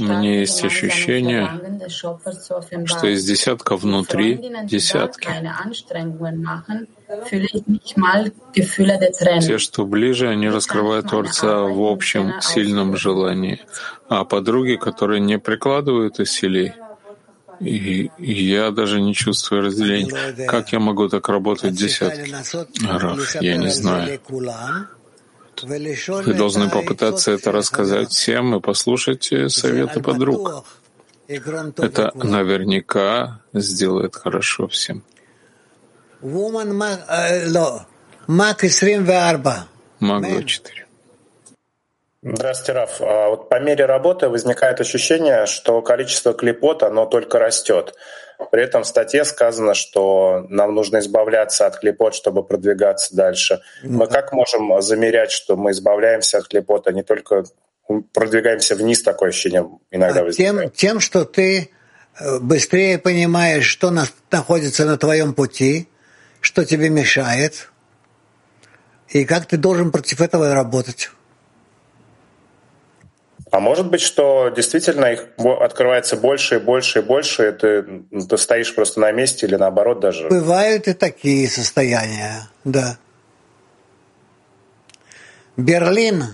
У 0.00 0.18
меня 0.18 0.40
есть 0.40 0.64
ощущение, 0.64 1.50
что 2.86 3.06
из 3.08 3.24
десятка 3.24 3.76
внутри 3.76 4.40
десятки. 4.64 5.28
Те, 9.40 9.58
что 9.58 9.84
ближе, 9.84 10.28
они 10.28 10.48
раскрывают 10.48 11.08
Творца 11.08 11.60
в 11.64 11.82
общем 11.82 12.40
сильном 12.40 12.96
желании, 12.96 13.60
а 14.08 14.24
подруги, 14.24 14.76
которые 14.76 15.20
не 15.20 15.38
прикладывают 15.38 16.18
усилий, 16.18 16.72
и 17.60 18.10
я 18.18 18.70
даже 18.70 19.00
не 19.00 19.14
чувствую 19.14 19.62
разделения. 19.62 20.46
Как 20.46 20.72
я 20.72 20.80
могу 20.80 21.08
так 21.08 21.28
работать 21.28 21.74
десятки? 21.74 22.34
Раф, 22.86 23.36
я 23.42 23.56
не 23.56 23.68
знаю. 23.68 24.18
Вы 25.62 26.34
должны 26.34 26.68
попытаться 26.70 27.30
это 27.32 27.52
рассказать 27.52 28.10
всем 28.10 28.54
и 28.56 28.60
послушать 28.60 29.32
советы 29.48 30.00
подруг. 30.00 30.64
Это 31.28 32.12
наверняка 32.14 33.40
сделает 33.52 34.14
хорошо 34.16 34.68
всем. 34.68 35.02
Маг 40.00 40.22
24. 40.22 40.83
Здравствуйте, 42.26 42.72
Раф. 42.72 43.02
А 43.02 43.28
вот 43.28 43.50
по 43.50 43.60
мере 43.60 43.84
работы 43.84 44.30
возникает 44.30 44.80
ощущение, 44.80 45.44
что 45.44 45.82
количество 45.82 46.32
клепот, 46.32 46.82
оно 46.82 47.04
только 47.04 47.38
растет. 47.38 47.94
При 48.50 48.62
этом 48.62 48.82
в 48.82 48.86
статье 48.86 49.26
сказано, 49.26 49.74
что 49.74 50.46
нам 50.48 50.74
нужно 50.74 51.00
избавляться 51.00 51.66
от 51.66 51.78
клепот, 51.78 52.14
чтобы 52.14 52.42
продвигаться 52.42 53.14
дальше. 53.14 53.60
Мы 53.82 54.06
как 54.06 54.32
можем 54.32 54.80
замерять, 54.80 55.32
что 55.32 55.56
мы 55.56 55.72
избавляемся 55.72 56.38
от 56.38 56.48
клепот, 56.48 56.86
а 56.86 56.92
не 56.92 57.02
только 57.02 57.44
продвигаемся 58.14 58.74
вниз, 58.74 59.02
такое 59.02 59.28
ощущение 59.28 59.68
иногда 59.90 60.20
а 60.20 60.24
возникает? 60.24 60.56
Тем, 60.56 60.70
тем, 60.70 61.00
что 61.00 61.26
ты 61.26 61.70
э, 62.18 62.38
быстрее 62.38 62.98
понимаешь, 62.98 63.66
что 63.66 63.92
находится 64.30 64.86
на 64.86 64.96
твоем 64.96 65.34
пути, 65.34 65.88
что 66.40 66.64
тебе 66.64 66.88
мешает, 66.88 67.70
и 69.08 69.26
как 69.26 69.44
ты 69.44 69.58
должен 69.58 69.92
против 69.92 70.22
этого 70.22 70.54
работать. 70.54 71.10
А 73.54 73.60
может 73.60 73.88
быть, 73.88 74.00
что 74.00 74.48
действительно 74.48 75.12
их 75.12 75.28
открывается 75.38 76.16
больше 76.16 76.56
и 76.56 76.58
больше 76.58 76.98
и 76.98 77.02
больше, 77.02 77.50
и 77.50 77.52
ты, 77.52 78.02
ты 78.28 78.36
стоишь 78.36 78.74
просто 78.74 78.98
на 78.98 79.12
месте 79.12 79.46
или 79.46 79.54
наоборот 79.54 80.00
даже? 80.00 80.26
Бывают 80.28 80.88
и 80.88 80.92
такие 80.92 81.48
состояния, 81.48 82.50
да. 82.64 82.98
Берлин. 85.56 86.24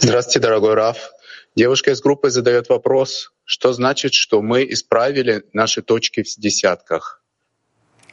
Здравствуйте, 0.00 0.40
дорогой 0.40 0.74
Раф. 0.74 1.12
Девушка 1.54 1.92
из 1.92 2.00
группы 2.00 2.28
задает 2.28 2.68
вопрос, 2.70 3.32
что 3.44 3.72
значит, 3.72 4.14
что 4.14 4.42
мы 4.42 4.64
исправили 4.64 5.44
наши 5.52 5.80
точки 5.80 6.24
в 6.24 6.40
десятках? 6.40 7.22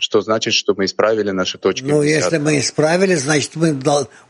Что 0.01 0.21
значит, 0.21 0.53
что 0.53 0.73
мы 0.75 0.85
исправили 0.85 1.31
наши 1.31 1.57
точки. 1.57 1.85
Ну, 1.85 2.01
если 2.01 2.37
мы 2.37 2.59
исправили, 2.59 3.15
значит, 3.15 3.55
мы 3.55 3.79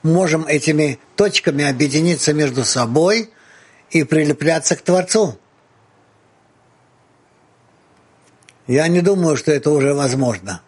можем 0.04 0.46
этими 0.46 1.00
точками 1.16 1.64
объединиться 1.64 2.34
между 2.34 2.66
собой 2.66 3.30
и 3.90 4.04
прилепляться 4.04 4.76
к 4.76 4.82
Творцу. 4.82 5.40
Я 8.68 8.88
не 8.88 9.02
думаю, 9.02 9.38
что 9.38 9.52
это 9.52 9.72
уже 9.72 9.94
возможно. 9.94 10.62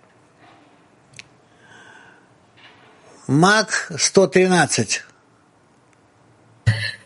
Мак 3.28 3.92
113. 3.98 5.04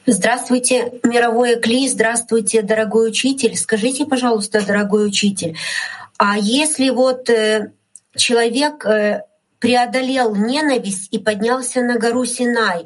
Здравствуйте, 0.06 0.93
мировой 1.04 1.60
Кли, 1.60 1.89
здравствуйте, 1.89 2.62
дорогой 2.62 3.10
учитель. 3.10 3.58
Скажите, 3.58 4.06
пожалуйста, 4.06 4.66
дорогой 4.66 5.06
учитель, 5.06 5.58
а 6.18 6.38
если 6.38 6.89
вот 6.89 7.30
э, 7.30 7.72
человек 8.18 8.86
э, 8.86 9.24
преодолел 9.59 10.36
ненависть 10.36 11.09
и 11.11 11.20
поднялся 11.20 11.82
на 11.82 11.97
гору 11.97 12.26
Синай. 12.26 12.86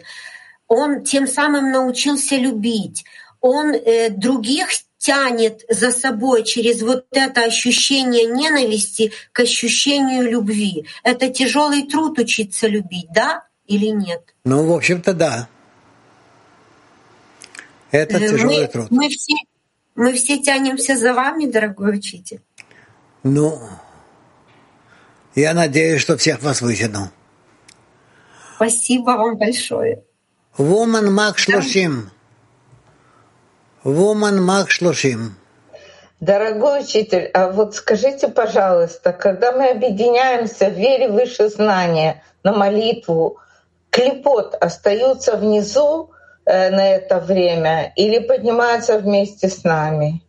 Он 0.67 1.03
тем 1.03 1.27
самым 1.27 1.71
научился 1.71 2.35
любить. 2.35 3.03
Он 3.39 3.73
э, 3.73 4.09
других 4.09 4.69
тянет 4.97 5.63
за 5.67 5.91
собой 5.91 6.43
через 6.43 6.83
вот 6.83 7.05
это 7.11 7.43
ощущение 7.43 8.25
ненависти 8.25 9.11
к 9.31 9.39
ощущению 9.39 10.29
любви. 10.29 10.85
Это 11.03 11.29
тяжелый 11.29 11.87
труд 11.87 12.19
учиться 12.19 12.67
любить, 12.67 13.07
да 13.11 13.43
или 13.65 13.87
нет? 13.87 14.35
Ну, 14.45 14.67
в 14.67 14.73
общем-то, 14.73 15.13
да. 15.13 15.49
Это 17.89 18.17
э, 18.17 18.29
тяжелый 18.29 18.61
мы, 18.61 18.67
труд. 18.67 18.87
Мы 18.91 19.09
все, 19.09 19.35
мы 19.95 20.13
все 20.13 20.37
тянемся 20.37 20.95
за 20.95 21.13
вами, 21.13 21.47
дорогой 21.47 21.97
учитель. 21.97 22.41
Ну, 23.23 23.59
я 25.35 25.53
надеюсь, 25.53 26.01
что 26.01 26.17
всех 26.17 26.41
вас 26.41 26.61
вытяну. 26.61 27.09
Спасибо 28.55 29.11
вам 29.11 29.37
большое. 29.37 30.03
Woman 30.57 31.09
Мак 31.09 31.37
Шлошим. 31.37 32.11
Woman 33.83 34.41
Мак 34.41 34.69
Шлошим. 34.69 35.35
Дорогой 36.19 36.81
учитель, 36.81 37.31
а 37.33 37.49
вот 37.49 37.73
скажите, 37.75 38.27
пожалуйста, 38.27 39.11
когда 39.11 39.53
мы 39.53 39.69
объединяемся 39.69 40.69
в 40.69 40.73
вере 40.73 41.09
выше 41.09 41.49
знания 41.49 42.21
на 42.43 42.53
молитву, 42.53 43.39
клепот 43.89 44.53
остаются 44.53 45.35
внизу 45.35 46.11
э, 46.45 46.69
на 46.69 46.89
это 46.89 47.19
время 47.19 47.91
или 47.95 48.19
поднимаются 48.19 48.99
вместе 48.99 49.49
с 49.49 49.63
нами? 49.63 50.21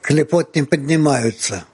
Клепот 0.00 0.54
не 0.54 0.62
поднимаются. 0.62 1.64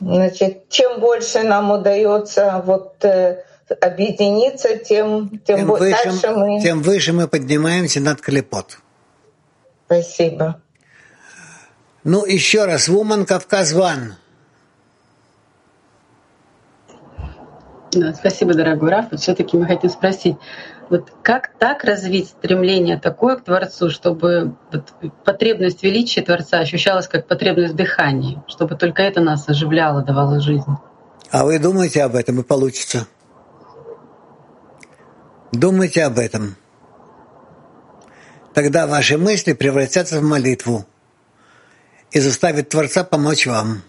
Значит, 0.00 0.68
чем 0.70 0.98
больше 0.98 1.42
нам 1.42 1.70
удается 1.70 2.62
вот 2.64 3.04
э, 3.04 3.42
объединиться, 3.80 4.76
тем, 4.78 5.28
тем, 5.46 5.58
тем, 5.58 5.66
выше, 5.66 6.04
дальше 6.04 6.30
мы... 6.30 6.60
Тем 6.60 6.82
выше 6.82 7.12
мы 7.12 7.28
поднимаемся 7.28 8.00
над 8.00 8.20
клепот. 8.20 8.78
Спасибо. 9.86 10.60
Ну, 12.02 12.24
еще 12.24 12.64
раз, 12.64 12.88
Woman 12.88 13.26
Кавказ 13.26 13.72
Ван. 13.72 14.14
Да, 17.92 18.14
спасибо, 18.14 18.54
дорогой 18.54 18.90
Раф. 18.90 19.06
Все-таки 19.18 19.56
мы 19.56 19.66
хотим 19.66 19.90
спросить, 19.90 20.36
вот 20.90 21.12
как 21.22 21.52
так 21.58 21.84
развить 21.84 22.28
стремление 22.28 22.98
такое 22.98 23.36
к 23.36 23.44
Творцу, 23.44 23.90
чтобы 23.90 24.56
вот 24.72 24.92
потребность 25.24 25.82
величия 25.84 26.20
Творца 26.22 26.58
ощущалась 26.58 27.06
как 27.06 27.28
потребность 27.28 27.76
дыхания, 27.76 28.42
чтобы 28.48 28.74
только 28.76 29.02
это 29.02 29.20
нас 29.20 29.48
оживляло, 29.48 30.02
давало 30.02 30.40
жизнь? 30.40 30.76
А 31.30 31.44
вы 31.44 31.60
думаете 31.60 32.02
об 32.02 32.16
этом 32.16 32.40
и 32.40 32.42
получится. 32.42 33.06
Думайте 35.52 36.04
об 36.04 36.18
этом. 36.18 36.56
Тогда 38.52 38.88
ваши 38.88 39.16
мысли 39.16 39.52
превратятся 39.52 40.18
в 40.18 40.24
молитву 40.24 40.84
и 42.10 42.18
заставят 42.18 42.68
Творца 42.68 43.04
помочь 43.04 43.46
вам. 43.46 43.82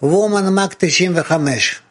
Воман 0.00 0.52
Мак. 0.52 0.76
Э, 0.82 1.83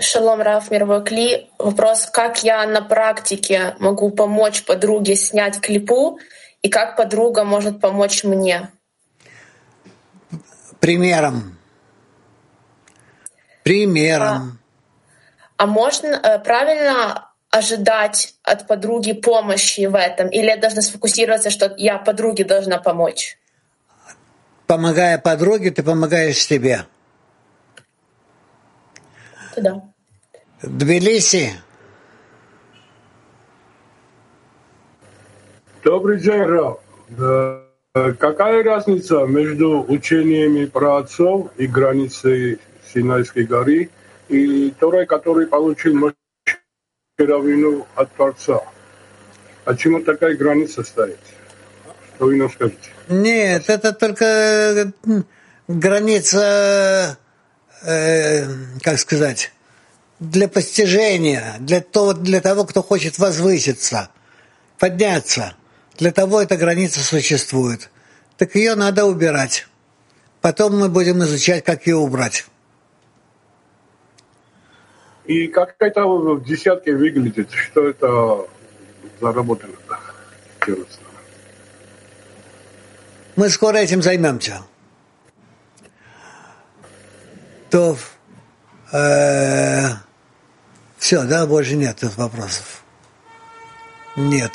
шалом, 0.00 0.40
Раф, 0.40 0.70
мировой 0.70 1.04
кли. 1.04 1.50
Вопрос, 1.58 2.06
как 2.06 2.42
я 2.42 2.66
на 2.66 2.82
практике 2.82 3.74
могу 3.78 4.10
помочь 4.10 4.64
подруге 4.64 5.16
снять 5.16 5.60
клипу 5.60 6.18
и 6.62 6.68
как 6.68 6.96
подруга 6.96 7.44
может 7.44 7.80
помочь 7.80 8.24
мне? 8.24 8.68
Примером. 10.80 11.58
Примером. 13.62 14.58
А, 15.56 15.64
а 15.64 15.66
можно 15.66 16.08
э, 16.08 16.38
правильно 16.40 17.30
ожидать 17.50 18.34
от 18.42 18.66
подруги 18.66 19.12
помощи 19.12 19.86
в 19.86 19.94
этом? 19.94 20.28
Или 20.28 20.46
я 20.46 20.56
должна 20.56 20.82
сфокусироваться, 20.82 21.50
что 21.50 21.72
я 21.76 21.98
подруге 21.98 22.44
должна 22.44 22.78
помочь? 22.78 23.38
Помогая 24.66 25.18
подруге, 25.18 25.70
ты 25.70 25.82
помогаешь 25.82 26.42
себе 26.42 26.86
туда. 29.54 29.82
Тбилиси. 30.62 31.52
Добрый 35.84 36.20
день, 36.20 36.42
Раф. 36.42 36.78
Какая 37.92 38.62
разница 38.62 39.26
между 39.26 39.84
учениями 39.86 40.64
про 40.66 40.98
отцов 40.98 41.50
и 41.58 41.66
границей 41.66 42.58
Синайской 42.92 43.44
горы 43.44 43.90
и 44.28 44.72
Торой, 44.78 45.06
который 45.06 45.46
получил 45.46 46.12
Равину 47.18 47.86
от 47.94 48.12
Творца? 48.14 48.62
А 49.64 49.76
чему 49.76 50.02
такая 50.02 50.36
граница 50.36 50.82
стоит? 50.82 51.18
Что 52.14 52.26
вы 52.26 52.36
нам 52.36 52.50
скажете? 52.50 52.90
Нет, 53.08 53.68
это 53.68 53.92
только 53.92 54.92
граница, 55.68 57.18
э, 57.84 58.46
как 58.82 58.98
сказать, 58.98 59.52
для 60.20 60.48
постижения, 60.48 61.56
для 61.60 61.80
того, 61.80 62.12
для 62.12 62.40
того, 62.40 62.64
кто 62.64 62.82
хочет 62.82 63.18
возвыситься, 63.18 64.10
подняться. 64.78 65.54
Для 65.98 66.12
того 66.12 66.40
эта 66.40 66.56
граница 66.56 67.00
существует. 67.00 67.90
Так 68.36 68.54
ее 68.54 68.74
надо 68.74 69.04
убирать. 69.04 69.66
Потом 70.40 70.78
мы 70.78 70.88
будем 70.88 71.22
изучать, 71.22 71.64
как 71.64 71.86
ее 71.86 71.96
убрать. 71.96 72.46
И 75.26 75.46
как 75.46 75.76
это 75.78 76.04
в 76.04 76.44
десятке 76.44 76.94
выглядит? 76.94 77.50
Что 77.52 77.88
это 77.88 78.46
заработано? 79.20 79.74
Мы 83.36 83.48
скоро 83.48 83.76
этим 83.78 84.02
займемся. 84.02 84.62
То 87.72 87.96
э, 88.92 89.88
все, 90.98 91.24
да, 91.24 91.46
больше 91.46 91.74
нет 91.74 92.02
вопросов. 92.18 92.82
Нет. 94.14 94.52